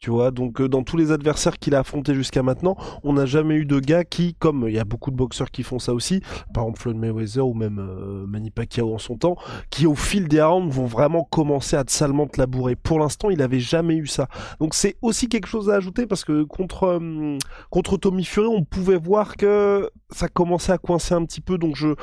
Tu 0.00 0.10
vois, 0.10 0.32
donc 0.32 0.60
euh, 0.60 0.68
dans 0.68 0.82
tous 0.82 0.98
les 0.98 1.12
adversaires 1.12 1.58
qu'il 1.58 1.74
a 1.74 1.78
affrontés 1.78 2.14
jusqu'à 2.14 2.42
maintenant, 2.42 2.76
on 3.04 3.14
n'a 3.14 3.24
jamais 3.24 3.54
eu 3.54 3.64
de 3.64 3.80
gars 3.80 4.04
qui, 4.04 4.34
comme 4.34 4.66
il 4.68 4.74
y 4.74 4.78
a 4.78 4.84
beaucoup 4.84 5.10
de 5.10 5.16
boxeurs 5.16 5.50
qui 5.50 5.62
font 5.62 5.78
ça 5.78 5.94
aussi, 5.94 6.20
par 6.52 6.64
exemple 6.64 6.80
Floyd 6.80 6.98
Mayweather 6.98 7.46
ou 7.46 7.54
même 7.54 7.78
euh, 7.78 8.26
Manny 8.26 8.50
Pacquiao 8.50 8.92
en 8.92 8.98
son 8.98 9.16
temps, 9.16 9.36
qui 9.70 9.86
au 9.86 9.94
fil 9.94 10.28
des 10.28 10.42
rounds 10.42 10.70
vont 10.70 10.84
vraiment 10.84 11.24
commencer 11.24 11.76
à 11.76 11.84
te 11.84 11.90
salement 11.90 12.26
te 12.26 12.38
labourer. 12.38 12.76
Pour 12.76 12.98
l'instant, 12.98 13.30
il 13.30 13.38
n'avait 13.38 13.60
jamais 13.60 13.96
eu 13.96 14.06
ça. 14.06 14.28
Donc 14.60 14.74
c'est 14.74 14.96
aussi 15.00 15.30
quelque 15.30 15.48
chose 15.48 15.70
à 15.70 15.76
ajouter 15.76 16.06
parce 16.06 16.26
que 16.26 16.42
contre 16.42 16.84
euh, 16.84 17.38
contre 17.70 17.96
Tommy 17.96 18.26
Fury, 18.26 18.48
on 18.48 18.62
pouvait 18.62 18.98
voir 18.98 19.38
que 19.38 19.88
ça 20.10 20.28
commençait 20.28 20.72
à 20.72 20.76
coincer 20.76 21.14
un 21.14 21.24
petit 21.24 21.40
peu. 21.40 21.56
Donc 21.56 21.76
je 21.76 21.94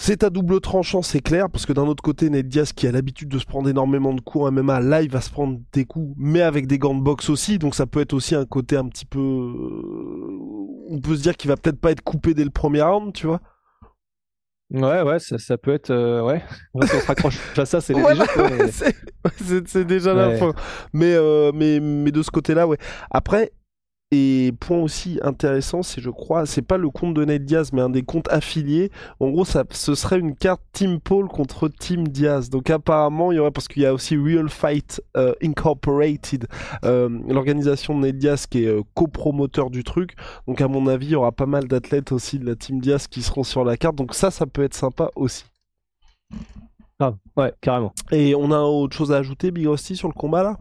c'est 0.00 0.22
à 0.22 0.30
double 0.30 0.60
tranchant, 0.60 1.02
c'est 1.02 1.20
clair, 1.20 1.50
parce 1.50 1.66
que 1.66 1.72
d'un 1.72 1.86
autre 1.86 2.04
côté, 2.04 2.30
Ned 2.30 2.48
Diaz, 2.48 2.72
qui 2.72 2.86
a 2.86 2.92
l'habitude 2.92 3.28
de 3.28 3.38
se 3.38 3.44
prendre 3.44 3.68
énormément 3.68 4.14
de 4.14 4.20
coups 4.20 4.44
en 4.44 4.52
MMA, 4.52 4.80
là, 4.80 5.02
il 5.02 5.10
va 5.10 5.20
se 5.20 5.28
prendre 5.28 5.58
des 5.72 5.84
coups, 5.84 6.14
mais 6.16 6.40
avec 6.40 6.68
des 6.68 6.78
gants 6.78 6.94
de 6.94 7.02
boxe 7.02 7.28
aussi, 7.28 7.58
donc 7.58 7.74
ça 7.74 7.86
peut 7.86 8.00
être 8.00 8.12
aussi 8.12 8.36
un 8.36 8.46
côté 8.46 8.76
un 8.76 8.86
petit 8.86 9.04
peu... 9.04 9.18
Euh, 9.18 10.88
on 10.90 11.00
peut 11.00 11.16
se 11.16 11.22
dire 11.22 11.36
qu'il 11.36 11.48
va 11.48 11.56
peut-être 11.56 11.80
pas 11.80 11.90
être 11.90 12.02
coupé 12.02 12.32
dès 12.32 12.44
le 12.44 12.50
premier 12.50 12.80
round, 12.80 13.12
tu 13.12 13.26
vois 13.26 13.40
Ouais, 14.70 15.00
ouais, 15.00 15.18
ça, 15.18 15.56
peut 15.56 15.72
être. 15.72 15.90
Euh, 15.90 16.20
ouais, 16.22 16.44
on 16.74 16.82
se 16.82 17.06
raccroche 17.06 17.38
à 17.56 17.64
ça, 17.64 17.80
c'est 17.80 17.94
déjà. 17.94 18.24
c'est 19.66 19.84
déjà 19.86 20.12
la 20.12 20.36
fin. 20.36 20.52
Mais, 20.92 21.14
euh, 21.14 21.52
mais, 21.54 21.80
mais 21.80 22.12
de 22.12 22.22
ce 22.22 22.30
côté-là, 22.30 22.66
ouais. 22.66 22.76
Après, 23.10 23.50
et 24.10 24.52
point 24.58 24.78
aussi 24.78 25.18
intéressant, 25.22 25.82
c'est 25.82 26.00
je 26.00 26.08
crois, 26.08 26.46
c'est 26.46 26.62
pas 26.62 26.78
le 26.78 26.88
compte 26.88 27.12
de 27.12 27.24
Ned 27.24 27.44
Diaz, 27.44 27.72
mais 27.74 27.82
un 27.82 27.90
des 27.90 28.02
comptes 28.02 28.28
affiliés. 28.30 28.90
En 29.20 29.28
gros, 29.28 29.44
ça, 29.44 29.64
ce 29.70 29.94
serait 29.94 30.18
une 30.18 30.34
carte 30.34 30.62
Team 30.72 30.98
Paul 30.98 31.28
contre 31.28 31.68
Team 31.68 32.08
Diaz. 32.08 32.48
Donc 32.48 32.70
apparemment, 32.70 33.32
il 33.32 33.36
y 33.36 33.38
aurait 33.38 33.50
parce 33.50 33.68
qu'il 33.68 33.82
y 33.82 33.86
a 33.86 33.92
aussi 33.92 34.16
Real 34.16 34.48
Fight 34.48 35.02
euh, 35.16 35.34
Incorporated, 35.42 36.46
euh, 36.84 37.10
l'organisation 37.28 37.98
de 37.98 38.06
Ned 38.06 38.18
Diaz 38.18 38.46
qui 38.46 38.64
est 38.64 38.68
euh, 38.68 38.82
copromoteur 38.94 39.68
du 39.68 39.84
truc. 39.84 40.14
Donc 40.46 40.62
à 40.62 40.68
mon 40.68 40.86
avis, 40.86 41.08
il 41.08 41.12
y 41.12 41.16
aura 41.16 41.32
pas 41.32 41.46
mal 41.46 41.68
d'athlètes 41.68 42.10
aussi 42.12 42.38
de 42.38 42.46
la 42.46 42.56
Team 42.56 42.80
Diaz 42.80 43.08
qui 43.08 43.20
seront 43.20 43.44
sur 43.44 43.62
la 43.62 43.76
carte. 43.76 43.96
Donc 43.96 44.14
ça, 44.14 44.30
ça 44.30 44.46
peut 44.46 44.62
être 44.62 44.74
sympa 44.74 45.10
aussi. 45.16 45.44
Ah 46.98 47.14
ouais, 47.36 47.52
carrément. 47.60 47.92
Et 48.10 48.34
on 48.34 48.50
a 48.52 48.60
autre 48.60 48.96
chose 48.96 49.12
à 49.12 49.16
ajouter, 49.18 49.50
Big 49.50 49.66
Rusty, 49.66 49.96
sur 49.96 50.08
le 50.08 50.14
combat 50.14 50.42
là? 50.42 50.56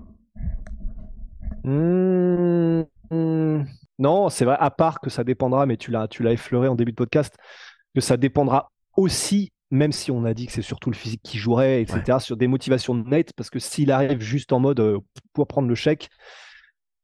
Mmh, 1.63 2.85
Mmh. 3.11 3.63
non, 3.99 4.29
c'est 4.29 4.45
vrai, 4.45 4.57
à 4.59 4.69
part 4.69 4.99
que 4.99 5.09
ça 5.09 5.23
dépendra, 5.23 5.65
mais 5.65 5.77
tu 5.77 5.91
l'as, 5.91 6.07
tu 6.07 6.23
l'as 6.23 6.33
effleuré 6.33 6.67
en 6.67 6.75
début 6.75 6.91
de 6.91 6.97
podcast, 6.97 7.35
que 7.95 8.01
ça 8.01 8.17
dépendra 8.17 8.71
aussi, 8.95 9.51
même 9.71 9.91
si 9.91 10.11
on 10.11 10.25
a 10.25 10.33
dit 10.33 10.47
que 10.47 10.51
c'est 10.51 10.61
surtout 10.61 10.89
le 10.89 10.95
physique 10.95 11.21
qui 11.23 11.37
jouerait, 11.37 11.81
etc., 11.81 12.19
sur 12.19 12.37
des 12.37 12.47
motivations 12.47 12.95
nettes, 12.95 13.33
parce 13.35 13.49
que 13.49 13.59
s'il 13.59 13.91
arrive 13.91 14.21
juste 14.21 14.53
en 14.53 14.59
mode 14.59 14.79
euh, 14.79 14.99
pour 15.33 15.47
prendre 15.47 15.67
le 15.67 15.75
chèque, 15.75 16.09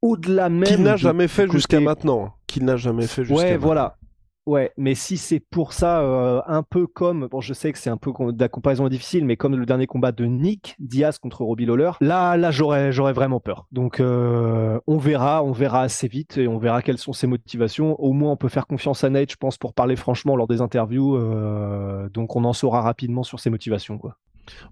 au-delà 0.02 0.50
même. 0.50 0.64
Qu'il 0.64 0.84
n'a 0.84 0.98
jamais 0.98 1.28
fait 1.28 1.50
jusqu'à 1.50 1.80
maintenant. 1.80 2.34
Qu'il 2.46 2.66
n'a 2.66 2.78
jamais 2.78 3.08
fait 3.08 3.24
jusqu'à 3.24 3.44
Ouais, 3.44 3.58
voilà. 3.58 3.98
Ouais, 4.46 4.74
mais 4.76 4.94
si 4.94 5.16
c'est 5.16 5.40
pour 5.40 5.72
ça, 5.72 6.02
euh, 6.02 6.42
un 6.48 6.64
peu 6.64 6.86
comme, 6.86 7.28
bon, 7.28 7.40
je 7.40 7.54
sais 7.54 7.72
que 7.72 7.80
c'est 7.80 7.90
un 7.90 7.96
peu 7.96 8.12
la 8.38 8.50
comparaison 8.50 8.86
est 8.88 8.90
difficile, 8.90 9.24
mais 9.24 9.38
comme 9.38 9.56
le 9.56 9.66
dernier 9.66 9.88
combat 9.88 10.12
de 10.12 10.26
Nick 10.26 10.76
Diaz 10.80 11.18
contre 11.18 11.46
Robbie 11.46 11.66
Lawler, 11.66 11.92
là, 12.02 12.36
là, 12.36 12.52
j'aurais, 12.52 12.92
j'aurais 12.92 13.14
vraiment 13.14 13.40
peur. 13.40 13.68
Donc, 13.72 14.02
euh, 14.02 14.82
on 14.86 14.98
verra, 14.98 15.44
on 15.46 15.54
verra 15.54 15.84
assez 15.84 16.10
vite 16.10 16.38
et 16.38 16.50
on 16.50 16.58
verra 16.58 16.82
quelles 16.82 16.98
sont 16.98 17.14
ses 17.14 17.26
motivations. 17.26 17.96
Au 18.02 18.12
moins, 18.12 18.34
on 18.34 18.38
peut 18.38 18.50
faire 18.50 18.68
confiance 18.68 19.06
à 19.06 19.10
Nate, 19.10 19.32
je 19.32 19.38
pense, 19.38 19.58
pour 19.58 19.74
parler 19.74 19.96
franchement 19.96 20.36
lors 20.36 20.48
des 20.48 20.60
interviews. 20.60 21.16
Euh, 21.16 22.10
donc, 22.10 22.36
on 22.36 22.44
en 22.44 22.54
saura 22.54 22.82
rapidement 22.82 23.24
sur 23.24 23.40
ses 23.40 23.50
motivations, 23.50 23.98
quoi. 23.98 24.18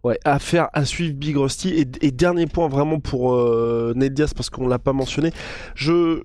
Ouais, 0.04 0.20
affaire 0.26 0.68
à 0.74 0.84
suivre 0.84 1.16
Big 1.16 1.38
Rusty. 1.38 1.70
Et, 2.02 2.12
dernier 2.12 2.46
point 2.46 2.68
vraiment 2.68 3.00
pour 3.00 3.38
Nate 3.96 4.14
Diaz, 4.14 4.34
parce 4.34 4.50
qu'on 4.50 4.68
l'a 4.68 4.80
pas 4.80 4.92
mentionné. 4.92 5.32
Je, 5.76 6.24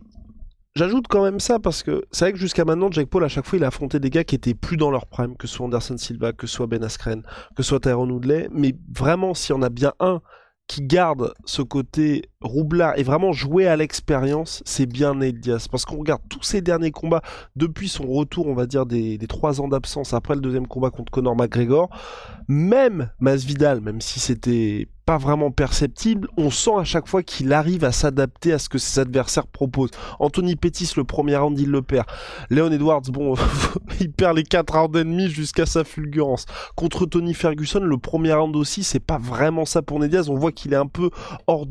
J'ajoute 0.77 1.07
quand 1.09 1.25
même 1.25 1.41
ça 1.41 1.59
parce 1.59 1.83
que 1.83 2.05
c'est 2.11 2.27
vrai 2.27 2.33
que 2.35 2.39
jusqu'à 2.39 2.67
maintenant, 2.67 2.91
Jake 2.91 3.09
Paul, 3.09 3.25
à 3.25 3.29
chaque 3.29 3.47
fois, 3.47 3.57
il 3.57 3.65
a 3.65 3.69
affronté 3.69 3.99
des 3.99 4.11
gars 4.11 4.25
qui 4.25 4.35
étaient 4.35 4.53
plus 4.53 4.77
dans 4.77 4.91
leur 4.91 5.07
prime, 5.07 5.35
que 5.35 5.47
ce 5.47 5.55
soit 5.55 5.65
Anderson 5.65 5.97
Silva, 5.97 6.35
que 6.35 6.47
ce 6.47 6.55
soit 6.55 6.67
Ben 6.67 6.85
Askren, 6.85 7.23
que 7.57 7.63
ce 7.63 7.71
soit 7.71 7.81
Tyrone 7.81 8.13
Woodley. 8.13 8.49
Mais 8.53 8.75
vraiment, 8.95 9.33
s'il 9.33 9.57
y 9.57 9.59
en 9.59 9.63
a 9.63 9.71
bien 9.71 9.95
un 10.01 10.21
qui 10.67 10.83
garde 10.83 11.33
ce 11.47 11.63
côté 11.63 12.29
roublard 12.47 12.99
et 12.99 13.03
vraiment 13.03 13.33
jouer 13.33 13.67
à 13.67 13.77
l'expérience, 13.77 14.63
c'est 14.65 14.87
bien 14.87 15.15
Nate. 15.15 15.69
Parce 15.71 15.85
qu'on 15.85 15.99
regarde 15.99 16.23
tous 16.29 16.43
ses 16.43 16.61
derniers 16.61 16.91
combats 16.91 17.23
depuis 17.55 17.89
son 17.89 18.07
retour, 18.07 18.47
on 18.47 18.55
va 18.55 18.67
dire, 18.67 18.87
des, 18.87 19.19
trois 19.29 19.61
ans 19.61 19.69
d'absence 19.69 20.15
après 20.15 20.35
le 20.35 20.41
deuxième 20.41 20.67
combat 20.67 20.91
contre 20.91 21.11
Conor 21.11 21.37
McGregor. 21.37 21.91
Même 22.49 23.11
Masvidal, 23.21 23.81
même 23.81 24.01
si 24.01 24.21
c'était 24.21 24.89
pas 25.07 25.19
vraiment 25.19 25.53
perceptible, 25.53 26.29
on 26.37 26.51
sent 26.51 26.73
à 26.79 26.85
chaque 26.85 27.07
fois 27.07 27.23
qu'il 27.23 27.53
arrive 27.53 27.85
à 27.85 27.93
s'adapter 27.93 28.53
à 28.53 28.59
ce 28.59 28.69
que 28.69 28.77
ses 28.77 29.01
adversaires 29.01 29.47
proposent. 29.47 29.93
Anthony 30.19 30.57
Pettis, 30.57 30.93
le 30.97 31.05
premier 31.05 31.37
round, 31.37 31.59
il 31.59 31.71
le 31.71 31.81
perd. 31.81 32.07
Leon 32.51 32.73
Edwards, 32.73 33.03
bon, 33.03 33.37
il 34.01 34.11
perd 34.11 34.37
les 34.37 34.43
quatre 34.43 34.77
rounds 34.77 34.99
ennemis 34.99 35.29
jusqu'à 35.29 35.65
sa 35.65 35.85
fulgurance. 35.85 36.47
Contre 36.75 37.07
Tony 37.07 37.35
Ferguson, 37.35 37.81
le 37.81 37.99
premier 37.99 38.33
round 38.33 38.57
aussi, 38.57 38.83
c'est 38.83 39.01
pas 39.01 39.19
vraiment 39.19 39.65
ça 39.65 39.81
pour 39.81 40.01
Ned 40.01 40.11
Diaz. 40.11 40.29
On 40.29 40.35
voit 40.35 40.53
qu'il 40.53 40.73
est 40.73 40.77
un 40.77 40.89
peu 40.89 41.11
hors, 41.47 41.67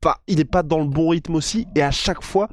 pas, 0.00 0.22
il 0.26 0.38
n'est 0.38 0.44
pas 0.44 0.62
dans 0.62 0.78
le 0.78 0.86
bon 0.86 1.10
rythme 1.10 1.34
aussi, 1.34 1.66
et 1.74 1.82
à 1.82 1.90
chaque 1.90 2.22
fois, 2.22 2.48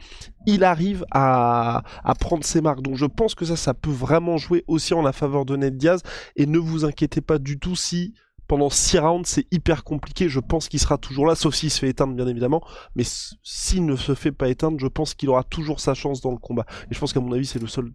il 0.46 0.63
arrive 0.63 1.06
à, 1.12 1.84
prendre 2.20 2.44
ses 2.44 2.62
marques. 2.62 2.82
Donc 2.82 2.96
je 2.96 3.06
pense 3.06 3.36
que 3.36 3.46
ça, 3.46 3.56
ça 3.56 3.74
peut 3.74 3.92
vraiment 3.92 4.38
jouer 4.38 4.63
aussi 4.68 4.94
en 4.94 5.01
la 5.01 5.13
faveur 5.13 5.46
de 5.46 5.56
Ned 5.56 5.77
Diaz, 5.77 6.01
et 6.36 6.46
ne 6.46 6.58
vous 6.58 6.86
inquiétez 6.86 7.22
pas 7.22 7.38
du 7.38 7.60
tout 7.60 7.75
si 7.75 8.13
pendant 8.48 8.70
6 8.70 9.00
rounds, 9.00 9.30
c'est 9.30 9.46
hyper 9.51 9.84
compliqué. 9.84 10.30
Je 10.30 10.39
pense 10.39 10.70
qu'il 10.70 10.80
sera 10.80 10.98
toujours 10.98 11.25
là, 11.25 11.36
sauf 11.36 11.54
s'il 11.54 11.70
se 11.70 11.80
fait 11.80 11.89
éteindre, 11.89 12.13
bien 12.13 12.27
évidemment. 12.27 12.63
Mais 12.96 13.04
s'il 13.44 13.86
ne 13.86 13.98
se 13.98 14.16
fait 14.16 14.32
pas 14.32 14.48
éteindre, 14.48 14.80
je 14.80 14.88
pense 14.88 15.13
qu'il 15.16 15.27
aura 15.27 15.44
toujours 15.44 15.82
sa 15.82 15.94
chance 15.94 16.22
dans 16.22 16.32
le 16.32 16.38
combat. 16.38 16.66
Et 16.89 16.94
je 16.94 17.00
pense 17.00 17.12
qu'à 17.12 17.20
mon 17.20 17.34
avis, 17.34 17.46
c'est 17.46 17.60
le 17.60 17.68
seul. 17.68 17.92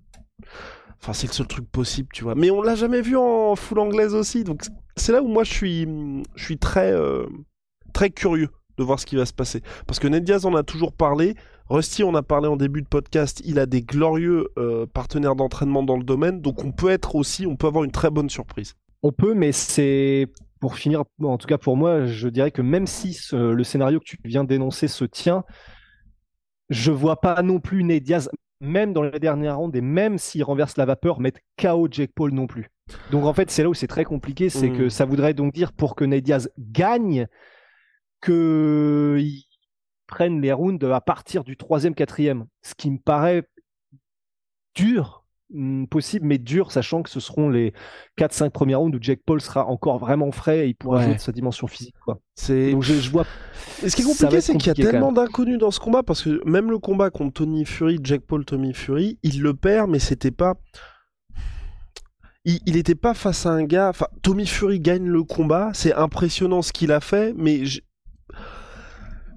Enfin, 1.00 1.14
c'est 1.14 1.26
le 1.26 1.32
seul 1.32 1.46
truc 1.46 1.70
possible, 1.70 2.08
tu 2.12 2.22
vois. 2.22 2.34
Mais 2.34 2.50
on 2.50 2.60
l'a 2.60 2.74
jamais 2.74 3.00
vu 3.00 3.16
en 3.16 3.56
full 3.56 3.78
anglaise 3.78 4.14
aussi. 4.14 4.44
Donc, 4.44 4.64
c'est 4.94 5.12
là 5.12 5.22
où 5.22 5.28
moi, 5.28 5.42
je 5.42 5.52
suis, 5.52 5.88
je 6.34 6.44
suis 6.44 6.58
très, 6.58 6.92
euh, 6.92 7.26
très 7.94 8.10
curieux 8.10 8.50
de 8.82 8.86
voir 8.86 8.98
ce 8.98 9.06
qui 9.06 9.16
va 9.16 9.26
se 9.26 9.32
passer. 9.32 9.62
Parce 9.86 9.98
que 9.98 10.08
Ned 10.08 10.24
Diaz 10.24 10.44
en 10.44 10.54
a 10.54 10.62
toujours 10.62 10.92
parlé. 10.92 11.34
Rusty, 11.68 12.04
on 12.04 12.14
a 12.14 12.22
parlé 12.22 12.48
en 12.48 12.56
début 12.56 12.82
de 12.82 12.88
podcast, 12.88 13.40
il 13.44 13.58
a 13.58 13.66
des 13.66 13.82
glorieux 13.82 14.48
euh, 14.58 14.84
partenaires 14.86 15.36
d'entraînement 15.36 15.82
dans 15.82 15.96
le 15.96 16.04
domaine, 16.04 16.40
donc 16.40 16.64
on 16.64 16.72
peut 16.72 16.90
être 16.90 17.14
aussi, 17.14 17.46
on 17.46 17.56
peut 17.56 17.68
avoir 17.68 17.84
une 17.84 17.92
très 17.92 18.10
bonne 18.10 18.28
surprise. 18.28 18.74
On 19.02 19.12
peut, 19.12 19.32
mais 19.32 19.52
c'est 19.52 20.26
pour 20.60 20.76
finir, 20.76 21.04
en 21.22 21.38
tout 21.38 21.46
cas 21.46 21.58
pour 21.58 21.76
moi, 21.76 22.04
je 22.04 22.28
dirais 22.28 22.50
que 22.50 22.62
même 22.62 22.86
si 22.86 23.18
le 23.32 23.64
scénario 23.64 24.00
que 24.00 24.04
tu 24.04 24.18
viens 24.24 24.44
d'énoncer 24.44 24.86
se 24.86 25.04
tient, 25.04 25.44
je 26.68 26.90
vois 26.90 27.20
pas 27.20 27.42
non 27.42 27.60
plus 27.60 27.84
Ned 27.84 28.02
Diaz, 28.02 28.28
même 28.60 28.92
dans 28.92 29.02
les 29.02 29.18
dernières 29.18 29.58
rondes, 29.58 29.74
et 29.76 29.80
même 29.80 30.18
s'il 30.18 30.44
renverse 30.44 30.76
la 30.76 30.84
vapeur, 30.84 31.20
mettre 31.20 31.40
KO 31.60 31.88
Jake 31.90 32.12
Paul 32.14 32.32
non 32.32 32.46
plus. 32.46 32.70
Donc 33.10 33.24
en 33.24 33.32
fait, 33.32 33.50
c'est 33.50 33.62
là 33.62 33.68
où 33.68 33.74
c'est 33.74 33.86
très 33.86 34.04
compliqué, 34.04 34.48
c'est 34.48 34.70
que 34.70 34.84
mm. 34.84 34.90
ça 34.90 35.04
voudrait 35.04 35.34
donc 35.34 35.52
dire 35.52 35.72
pour 35.72 35.94
que 35.94 36.04
Ned 36.04 36.22
Diaz 36.22 36.50
gagne, 36.58 37.26
qu'il 38.22 39.42
prenne 40.06 40.40
les 40.40 40.52
rounds 40.52 40.84
à 40.92 41.00
partir 41.00 41.44
du 41.44 41.56
troisième, 41.56 41.94
quatrième, 41.94 42.46
ce 42.62 42.74
qui 42.74 42.90
me 42.90 42.98
paraît 42.98 43.48
dur 44.74 45.22
Hmm, 45.54 45.84
possible, 45.84 46.24
mais 46.24 46.38
dur, 46.38 46.72
sachant 46.72 47.02
que 47.02 47.10
ce 47.10 47.20
seront 47.20 47.50
les 47.50 47.74
4-5 48.16 48.50
premiers 48.50 48.74
rounds 48.74 48.96
où 48.96 49.02
Jack 49.02 49.20
Paul 49.26 49.38
sera 49.38 49.66
encore 49.66 49.98
vraiment 49.98 50.30
frais 50.30 50.60
et 50.60 50.68
il 50.68 50.74
pourra 50.74 51.02
jouer 51.02 51.14
de 51.14 51.20
sa 51.20 51.30
dimension 51.30 51.66
physique. 51.66 51.94
Quoi. 52.02 52.20
C'est... 52.34 52.70
Donc 52.70 52.82
je, 52.82 53.10
vois. 53.10 53.26
Et 53.82 53.90
ce 53.90 53.96
qui 53.96 54.00
est 54.00 54.04
compliqué, 54.06 54.40
c'est 54.40 54.56
qu'il 54.56 54.68
y 54.68 54.70
a 54.70 54.74
tellement 54.90 55.12
d'inconnus 55.12 55.58
dans 55.58 55.70
ce 55.70 55.78
combat 55.78 56.02
parce 56.02 56.22
que 56.22 56.40
même 56.48 56.70
le 56.70 56.78
combat 56.78 57.10
contre 57.10 57.34
Tony 57.34 57.66
Fury, 57.66 57.98
Jack 58.02 58.22
Paul, 58.22 58.46
Tommy 58.46 58.72
Fury, 58.72 59.18
il 59.22 59.42
le 59.42 59.52
perd, 59.52 59.90
mais 59.90 59.98
c'était 59.98 60.30
pas 60.30 60.54
il 62.44 62.74
n'était 62.74 62.94
pas 62.94 63.12
face 63.12 63.44
à 63.44 63.50
un 63.50 63.64
gars. 63.64 63.90
Enfin, 63.90 64.06
Tommy 64.22 64.46
Fury 64.46 64.80
gagne 64.80 65.06
le 65.06 65.22
combat, 65.22 65.70
c'est 65.74 65.92
impressionnant 65.92 66.62
ce 66.62 66.72
qu'il 66.72 66.92
a 66.92 67.00
fait, 67.00 67.34
mais. 67.36 67.62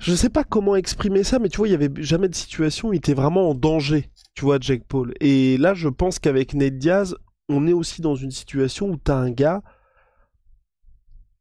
Je 0.05 0.13
sais 0.13 0.29
pas 0.29 0.43
comment 0.43 0.75
exprimer 0.75 1.23
ça, 1.23 1.39
mais 1.39 1.49
tu 1.49 1.57
vois, 1.57 1.67
il 1.67 1.71
y 1.71 1.73
avait 1.73 1.89
jamais 1.97 2.29
de 2.29 2.35
situation 2.35 2.89
où 2.89 2.93
il 2.93 2.97
était 2.97 3.15
vraiment 3.15 3.49
en 3.49 3.55
danger, 3.55 4.11
tu 4.35 4.45
vois, 4.45 4.59
Jake 4.61 4.83
Paul. 4.87 5.15
Et 5.19 5.57
là, 5.57 5.73
je 5.73 5.89
pense 5.89 6.19
qu'avec 6.19 6.53
Ned 6.53 6.77
Diaz, 6.77 7.15
on 7.49 7.65
est 7.65 7.73
aussi 7.73 8.03
dans 8.03 8.13
une 8.13 8.29
situation 8.29 8.89
où 8.89 8.97
t'as 8.97 9.15
un 9.15 9.31
gars 9.31 9.63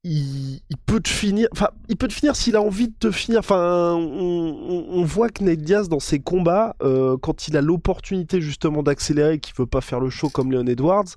il, 0.05 0.61
peut 0.87 1.01
te 1.01 1.09
finir. 1.09 1.49
Enfin, 1.53 1.69
il 1.89 1.97
peut 1.97 2.09
te 2.09 2.13
finir 2.13 2.37
s'il 2.37 2.57
a 2.57 2.63
envie 2.63 2.89
de 2.89 2.95
te 2.99 3.11
finir. 3.11 3.41
Enfin, 3.41 3.95
on, 3.95 5.05
voit 5.05 5.29
que 5.29 5.45
Nate 5.45 5.61
Diaz 5.61 5.89
dans 5.89 6.01
ses 6.01 6.21
combats, 6.21 6.77
euh, 6.83 7.17
quand 7.19 7.49
il 7.49 7.57
a 7.57 7.61
l'opportunité 7.61 8.41
justement 8.41 8.83
d'accélérer, 8.83 9.41
qu'il 9.41 9.55
veut 9.57 9.67
pas 9.67 9.81
faire 9.81 10.01
le 10.01 10.11
show 10.11 10.29
comme 10.29 10.53
Leon 10.53 10.67
Edwards, 10.67 11.17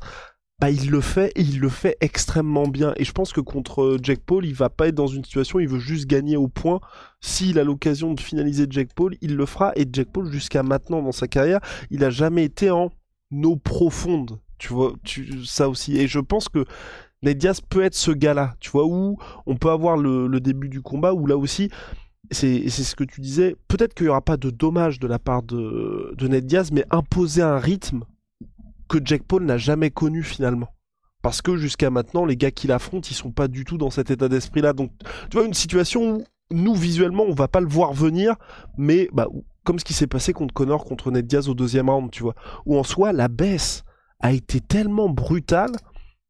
bah 0.59 0.71
il 0.71 0.89
le 0.89 1.01
fait 1.01 1.31
et 1.35 1.41
il 1.41 1.59
le 1.59 1.69
fait 1.69 1.97
extrêmement 2.01 2.67
bien. 2.67 2.93
Et 2.97 3.03
je 3.03 3.11
pense 3.11 3.31
que 3.31 3.41
contre 3.41 3.97
Jack 4.01 4.19
Paul, 4.19 4.43
il 4.43 4.55
va 4.55 4.69
pas 4.69 4.87
être 4.87 4.95
dans 4.95 5.07
une 5.07 5.23
situation, 5.23 5.59
il 5.59 5.67
veut 5.67 5.79
juste 5.79 6.07
gagner 6.07 6.35
au 6.35 6.47
point. 6.47 6.79
S'il 7.21 7.59
a 7.59 7.63
l'occasion 7.63 8.13
de 8.13 8.19
finaliser 8.19 8.65
Jack 8.69 8.93
Paul, 8.95 9.15
il 9.21 9.35
le 9.35 9.45
fera. 9.45 9.71
Et 9.75 9.85
Jack 9.91 10.07
Paul, 10.11 10.31
jusqu'à 10.31 10.63
maintenant 10.63 11.03
dans 11.03 11.11
sa 11.11 11.27
carrière, 11.27 11.59
il 11.91 12.03
a 12.03 12.09
jamais 12.09 12.43
été 12.43 12.71
en 12.71 12.89
eau 13.43 13.55
profonde. 13.55 14.39
Tu 14.57 14.73
vois, 14.73 14.93
tu, 15.03 15.45
ça 15.45 15.69
aussi. 15.69 15.97
Et 15.97 16.07
je 16.07 16.19
pense 16.19 16.49
que 16.49 16.65
Ned 17.21 17.37
Diaz 17.37 17.61
peut 17.61 17.83
être 17.83 17.95
ce 17.95 18.11
gars-là, 18.11 18.55
tu 18.59 18.71
vois, 18.71 18.85
où 18.85 19.17
on 19.45 19.55
peut 19.57 19.69
avoir 19.69 19.95
le, 19.95 20.39
début 20.39 20.69
du 20.69 20.81
combat, 20.81 21.13
où 21.13 21.27
là 21.27 21.37
aussi, 21.37 21.69
c'est 22.31 22.67
ce 22.69 22.95
que 22.95 23.03
tu 23.03 23.21
disais, 23.21 23.55
peut-être 23.67 23.93
qu'il 23.93 24.05
n'y 24.05 24.09
aura 24.09 24.21
pas 24.21 24.37
de 24.37 24.49
dommage 24.49 24.99
de 24.99 25.07
la 25.07 25.19
part 25.19 25.43
de, 25.43 26.15
de 26.17 26.27
Ned 26.27 26.47
Diaz, 26.47 26.71
mais 26.71 26.85
imposer 26.89 27.43
un 27.43 27.59
rythme 27.59 28.05
que 28.87 28.99
Jack 29.03 29.23
Paul 29.23 29.43
n'a 29.43 29.57
jamais 29.57 29.91
connu 29.91 30.23
finalement. 30.23 30.69
Parce 31.21 31.41
que 31.41 31.57
jusqu'à 31.57 31.89
maintenant, 31.89 32.25
les 32.25 32.37
gars 32.37 32.51
qui 32.51 32.67
l'affrontent, 32.67 33.07
ils 33.09 33.15
sont 33.15 33.31
pas 33.31 33.47
du 33.47 33.65
tout 33.65 33.77
dans 33.77 33.89
cet 33.89 34.11
état 34.11 34.29
d'esprit-là. 34.29 34.73
Donc, 34.73 34.91
tu 35.29 35.37
vois, 35.37 35.45
une 35.45 35.53
situation 35.53 36.17
où 36.17 36.23
nous, 36.51 36.75
visuellement, 36.75 37.23
on 37.27 37.33
va 37.33 37.47
pas 37.47 37.59
le 37.59 37.67
voir 37.67 37.93
venir, 37.93 38.35
mais 38.77 39.09
bah, 39.11 39.27
comme 39.63 39.79
ce 39.79 39.85
qui 39.85 39.93
s'est 39.93 40.07
passé 40.07 40.31
contre 40.31 40.53
Connor, 40.53 40.85
contre 40.85 41.11
Ned 41.11 41.27
Diaz 41.27 41.49
au 41.49 41.53
deuxième 41.53 41.89
round, 41.89 42.11
tu 42.11 42.23
vois. 42.23 42.35
Où 42.65 42.77
en 42.77 42.83
soi, 42.83 43.11
la 43.11 43.27
baisse 43.27 43.83
a 44.19 44.31
été 44.31 44.61
tellement 44.61 45.09
brutale 45.09 45.71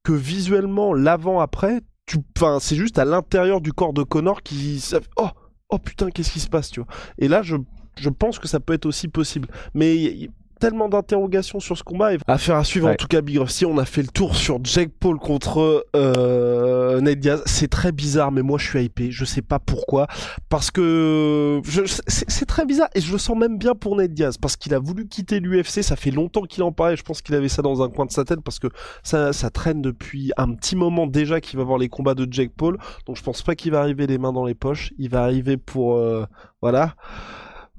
que 0.03 0.13
visuellement, 0.13 0.93
l'avant-après, 0.93 1.81
tu, 2.05 2.17
enfin, 2.37 2.57
c'est 2.59 2.75
juste 2.75 2.97
à 2.97 3.05
l'intérieur 3.05 3.61
du 3.61 3.73
corps 3.73 3.93
de 3.93 4.03
Connor 4.03 4.41
qui, 4.41 4.83
oh, 5.17 5.29
oh 5.69 5.77
putain, 5.77 6.09
qu'est-ce 6.09 6.31
qui 6.31 6.39
se 6.39 6.49
passe, 6.49 6.71
tu 6.71 6.79
vois. 6.79 6.89
Et 7.19 7.27
là, 7.27 7.41
je, 7.43 7.57
je 7.99 8.09
pense 8.09 8.39
que 8.39 8.47
ça 8.47 8.59
peut 8.59 8.73
être 8.73 8.85
aussi 8.85 9.09
possible. 9.09 9.49
Mais 9.73 10.29
tellement 10.59 10.89
d'interrogations 10.89 11.59
sur 11.59 11.77
ce 11.77 11.83
combat. 11.83 12.13
Et 12.13 12.17
affaire 12.27 12.55
à 12.55 12.63
suivre. 12.63 12.89
En 12.89 12.95
tout 12.95 13.07
cas, 13.07 13.21
Big 13.21 13.37
si 13.47 13.65
on 13.65 13.77
a 13.77 13.85
fait 13.85 14.01
le 14.01 14.07
tour 14.07 14.35
sur 14.35 14.59
Jake 14.63 14.91
Paul 14.99 15.19
contre 15.19 15.85
euh, 15.95 16.99
Ned 17.01 17.19
Diaz. 17.19 17.43
C'est 17.45 17.69
très 17.69 17.91
bizarre, 17.91 18.31
mais 18.31 18.41
moi 18.41 18.57
je 18.57 18.67
suis 18.67 18.83
hypé. 18.83 19.11
Je 19.11 19.25
sais 19.25 19.41
pas 19.41 19.59
pourquoi. 19.59 20.07
Parce 20.49 20.71
que 20.71 21.61
c'est 22.07 22.45
très 22.45 22.65
bizarre. 22.65 22.89
Et 22.95 23.01
je 23.01 23.11
le 23.11 23.17
sens 23.17 23.37
même 23.37 23.57
bien 23.57 23.75
pour 23.75 23.95
Ned 23.95 24.13
Diaz. 24.13 24.37
Parce 24.37 24.57
qu'il 24.57 24.73
a 24.73 24.79
voulu 24.79 25.07
quitter 25.07 25.39
l'UFC. 25.39 25.83
Ça 25.83 25.95
fait 25.95 26.11
longtemps 26.11 26.43
qu'il 26.43 26.63
en 26.63 26.71
parlait. 26.71 26.95
Je 26.95 27.03
pense 27.03 27.21
qu'il 27.21 27.35
avait 27.35 27.49
ça 27.49 27.61
dans 27.61 27.81
un 27.81 27.89
coin 27.89 28.05
de 28.05 28.11
sa 28.11 28.25
tête. 28.25 28.41
Parce 28.41 28.59
que 28.59 28.67
ça, 29.03 29.33
ça 29.33 29.49
traîne 29.49 29.81
depuis 29.81 30.31
un 30.37 30.53
petit 30.53 30.75
moment 30.75 31.07
déjà 31.07 31.41
qu'il 31.41 31.57
va 31.57 31.63
voir 31.63 31.77
les 31.77 31.89
combats 31.89 32.15
de 32.15 32.27
Jake 32.29 32.51
Paul. 32.55 32.77
Donc 33.05 33.17
je 33.17 33.23
pense 33.23 33.41
pas 33.41 33.55
qu'il 33.55 33.71
va 33.71 33.79
arriver 33.79 34.07
les 34.07 34.17
mains 34.17 34.33
dans 34.33 34.45
les 34.45 34.55
poches. 34.55 34.93
Il 34.97 35.09
va 35.09 35.23
arriver 35.23 35.57
pour... 35.57 35.95
Euh, 35.95 36.25
voilà 36.61 36.95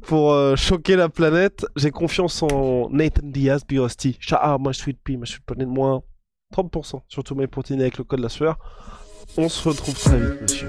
pour 0.03 0.33
euh, 0.33 0.57
choquer 0.57 0.97
la 0.97 1.09
planète. 1.09 1.67
J'ai 1.77 1.91
confiance 1.91 2.43
en 2.43 2.89
Nathan 2.91 3.23
Diaz, 3.25 3.63
BOST. 3.69 4.19
Ah, 4.33 4.57
moi, 4.59 4.73
Sweet 4.73 4.99
Pea, 5.03 5.17
moi, 5.17 5.25
je 5.25 5.33
suis 5.33 5.41
de 5.57 5.65
moins 5.65 6.03
30% 6.55 7.01
sur 7.09 7.25
tous 7.25 7.35
mes 7.35 7.47
protéines 7.47 7.81
avec 7.81 7.99
le 7.99 8.05
code 8.05 8.21
de 8.21 8.25
la 8.25 8.29
sueur. 8.29 8.59
On 9.37 9.49
se 9.49 9.69
retrouve 9.69 9.95
très 9.95 10.19
vite, 10.19 10.43
monsieur. 10.43 10.69